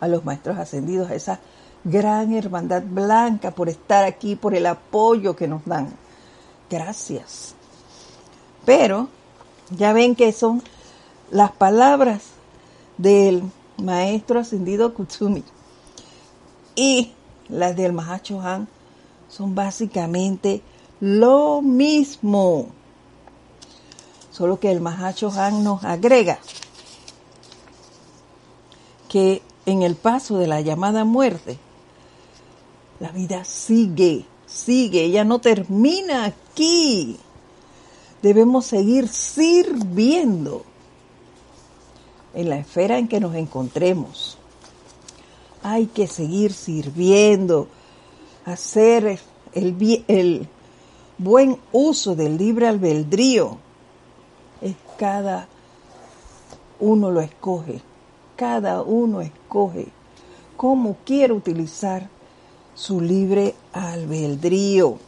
a 0.00 0.08
los 0.08 0.24
maestros 0.24 0.56
ascendidos, 0.56 1.10
a 1.10 1.16
esa 1.16 1.38
gran 1.84 2.32
hermandad 2.32 2.82
blanca 2.82 3.50
por 3.50 3.68
estar 3.68 4.06
aquí, 4.06 4.36
por 4.36 4.54
el 4.54 4.64
apoyo 4.64 5.36
que 5.36 5.46
nos 5.46 5.66
dan. 5.66 5.92
Gracias. 6.70 7.54
Pero 8.64 9.08
ya 9.68 9.92
ven 9.92 10.14
que 10.14 10.32
son 10.32 10.62
las 11.30 11.52
palabras 11.52 12.22
del 12.96 13.42
maestro 13.76 14.40
ascendido 14.40 14.94
Kutsumi 14.94 15.44
y 16.74 17.12
las 17.50 17.76
del 17.76 17.92
Mahacho 17.92 18.40
Han 18.40 18.79
son 19.30 19.54
básicamente 19.54 20.62
lo 21.00 21.62
mismo. 21.62 22.66
Solo 24.30 24.60
que 24.60 24.70
el 24.70 24.80
Mahacho 24.80 25.30
Han 25.30 25.64
nos 25.64 25.84
agrega 25.84 26.38
que 29.08 29.42
en 29.66 29.82
el 29.82 29.96
paso 29.96 30.38
de 30.38 30.46
la 30.46 30.60
llamada 30.60 31.04
muerte, 31.04 31.58
la 33.00 33.10
vida 33.10 33.44
sigue, 33.44 34.24
sigue, 34.46 35.04
ella 35.04 35.24
no 35.24 35.40
termina 35.40 36.24
aquí. 36.24 37.18
Debemos 38.22 38.66
seguir 38.66 39.08
sirviendo 39.08 40.64
en 42.34 42.50
la 42.50 42.58
esfera 42.58 42.98
en 42.98 43.08
que 43.08 43.20
nos 43.20 43.34
encontremos. 43.34 44.38
Hay 45.62 45.86
que 45.86 46.06
seguir 46.06 46.52
sirviendo, 46.52 47.68
hacer 48.52 49.18
el, 49.52 50.48
buen 51.18 51.58
uso 51.72 52.14
del 52.14 52.36
libre 52.36 52.68
albedrío. 52.68 53.58
Es 54.60 54.74
cada 54.98 55.48
uno 56.78 57.10
lo 57.10 57.20
escoge, 57.20 57.80
cada 58.36 58.82
uno 58.82 59.20
escoge 59.20 59.88
cómo 60.56 60.96
quiere 61.04 61.32
utilizar 61.32 62.08
su 62.74 63.00
libre 63.00 63.54
albedrío. 63.72 64.98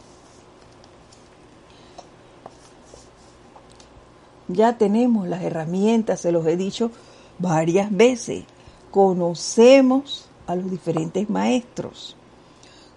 Ya 4.47 4.77
tenemos 4.77 5.27
las 5.27 5.41
herramientas, 5.41 6.19
se 6.21 6.31
los 6.31 6.45
he 6.45 6.57
dicho 6.57 6.91
varias 7.39 7.95
veces. 7.95 8.43
Conocemos 8.91 10.27
a 10.45 10.55
los 10.55 10.69
diferentes 10.69 11.29
maestros. 11.29 12.15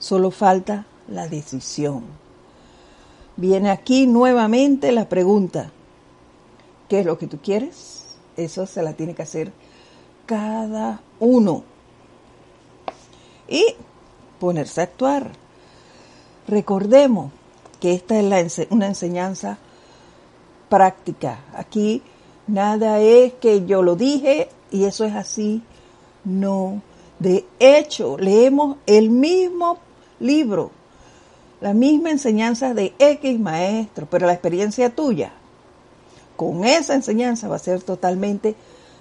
Solo 0.07 0.30
falta 0.30 0.86
la 1.09 1.26
decisión. 1.26 2.04
Viene 3.34 3.70
aquí 3.70 4.07
nuevamente 4.07 4.92
la 4.92 5.09
pregunta. 5.09 5.72
¿Qué 6.88 7.00
es 7.00 7.07
lo 7.07 7.18
que 7.18 7.26
tú 7.26 7.38
quieres? 7.42 8.16
Eso 8.36 8.66
se 8.66 8.84
la 8.84 8.92
tiene 8.92 9.16
que 9.16 9.22
hacer 9.22 9.50
cada 10.24 11.00
uno. 11.18 11.64
Y 13.48 13.64
ponerse 14.38 14.80
a 14.80 14.84
actuar. 14.84 15.32
Recordemos 16.46 17.32
que 17.80 17.92
esta 17.92 18.16
es 18.16 18.68
una 18.70 18.86
enseñanza 18.86 19.59
práctica. 20.68 21.40
Aquí 21.52 22.00
nada 22.46 23.00
es 23.00 23.32
que 23.32 23.66
yo 23.66 23.82
lo 23.82 23.96
dije 23.96 24.50
y 24.70 24.84
eso 24.84 25.04
es 25.04 25.16
así. 25.16 25.64
No. 26.22 26.80
De 27.18 27.44
hecho, 27.59 28.16
leemos 28.18 28.76
el 28.86 29.11
mismo 29.11 29.80
libro, 30.20 30.70
la 31.60 31.72
misma 31.72 32.10
enseñanza 32.10 32.74
de 32.74 32.94
X 32.98 33.38
maestro, 33.38 34.06
pero 34.10 34.26
la 34.26 34.32
experiencia 34.32 34.94
tuya 34.94 35.32
con 36.36 36.64
esa 36.64 36.94
enseñanza 36.94 37.48
va 37.48 37.56
a 37.56 37.60
ser 37.60 37.82
totalmente 37.82 38.54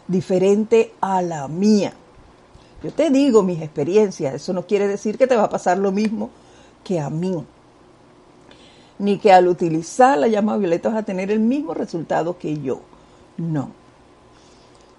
diferente 0.08 0.94
a 1.02 1.22
la 1.22 1.48
mía. 1.48 1.94
Yo 2.82 2.92
te 2.92 3.10
digo 3.10 3.44
mis 3.44 3.62
experiencias, 3.62 4.34
eso 4.34 4.54
no 4.54 4.66
quiere 4.66 4.88
decir 4.88 5.18
que 5.18 5.28
te 5.28 5.36
va 5.36 5.44
a 5.44 5.50
pasar 5.50 5.78
lo 5.78 5.92
mismo 5.92 6.30
que 6.84 7.00
a 7.00 7.10
mí. 7.10 7.44
Ni 8.98 9.18
que 9.18 9.32
al 9.32 9.48
utilizar 9.48 10.18
la 10.18 10.28
llama 10.28 10.58
violeta 10.58 10.90
vas 10.90 11.00
a 11.00 11.06
tener 11.06 11.30
el 11.32 11.40
mismo 11.40 11.74
resultado 11.74 12.38
que 12.38 12.62
yo. 12.62 12.80
No. 13.38 13.72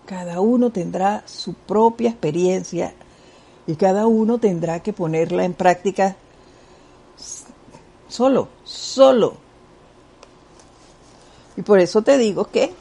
Cada 0.05 0.41
uno 0.41 0.71
tendrá 0.71 1.23
su 1.27 1.55
propia 1.55 2.11
experiencia 2.11 2.93
y 3.67 3.75
cada 3.77 4.07
uno 4.07 4.39
tendrá 4.39 4.81
que 4.81 4.93
ponerla 4.93 5.45
en 5.45 5.55
práctica 5.55 6.17
solo, 8.09 8.49
solo. 8.65 9.35
Y 11.57 11.63
por 11.63 11.81
eso 11.81 12.03
te 12.03 12.19
digo 12.19 12.45
que 12.45 12.73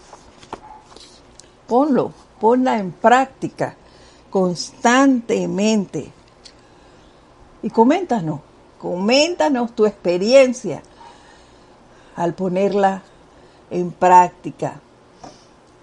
ponlo, 1.67 2.11
ponla 2.39 2.77
en 2.77 2.91
práctica 2.91 3.75
constantemente. 4.29 6.11
Y 7.63 7.69
coméntanos, 7.69 8.41
coméntanos 8.77 9.73
tu 9.73 9.85
experiencia 9.85 10.83
al 12.15 12.33
ponerla 12.33 13.01
en 13.71 13.91
práctica. 13.91 14.79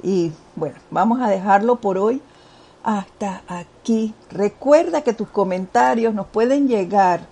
Y 0.02 0.32
bueno, 0.54 0.76
vamos 0.90 1.20
a 1.20 1.28
dejarlo 1.28 1.76
por 1.76 1.98
hoy 1.98 2.22
hasta 2.82 3.42
aquí. 3.48 4.14
Recuerda 4.30 5.02
que 5.02 5.12
tus 5.12 5.28
comentarios 5.28 6.14
nos 6.14 6.26
pueden 6.26 6.68
llegar 6.68 7.26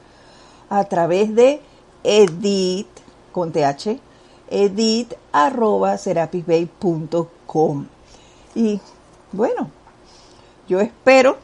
a 0.68 0.84
través 0.84 1.34
de 1.34 1.60
edit 2.04 2.88
con 3.32 3.52
th 3.52 4.00
edit 4.48 5.14
arroba 5.32 5.96
serapisbay.com 5.96 7.86
y 8.54 8.80
bueno 9.32 9.70
yo 10.68 10.80
espero 10.80 11.36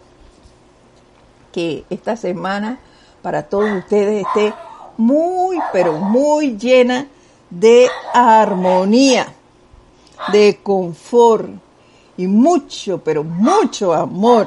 que 1.53 1.85
esta 1.89 2.17
semana 2.17 2.81
para 3.23 3.45
todos 3.45 3.71
ustedes 3.71 4.27
esté 4.27 4.55
muy 4.97 5.59
pero 5.73 5.93
muy 5.95 6.57
llena 6.57 7.07
de 7.51 7.89
armonía 8.13 9.33
de 10.33 10.59
confort 10.63 11.51
y 12.17 12.27
mucho 12.27 12.99
pero 12.99 13.23
mucho 13.25 13.93
amor 13.93 14.47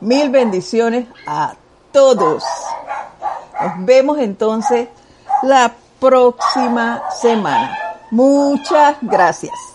mil 0.00 0.30
bendiciones 0.30 1.06
a 1.26 1.54
todos 1.92 2.42
nos 3.62 3.84
vemos 3.84 4.18
entonces 4.18 4.88
la 5.42 5.72
próxima 6.00 7.00
semana. 7.20 7.78
Muchas 8.10 8.96
gracias. 9.02 9.71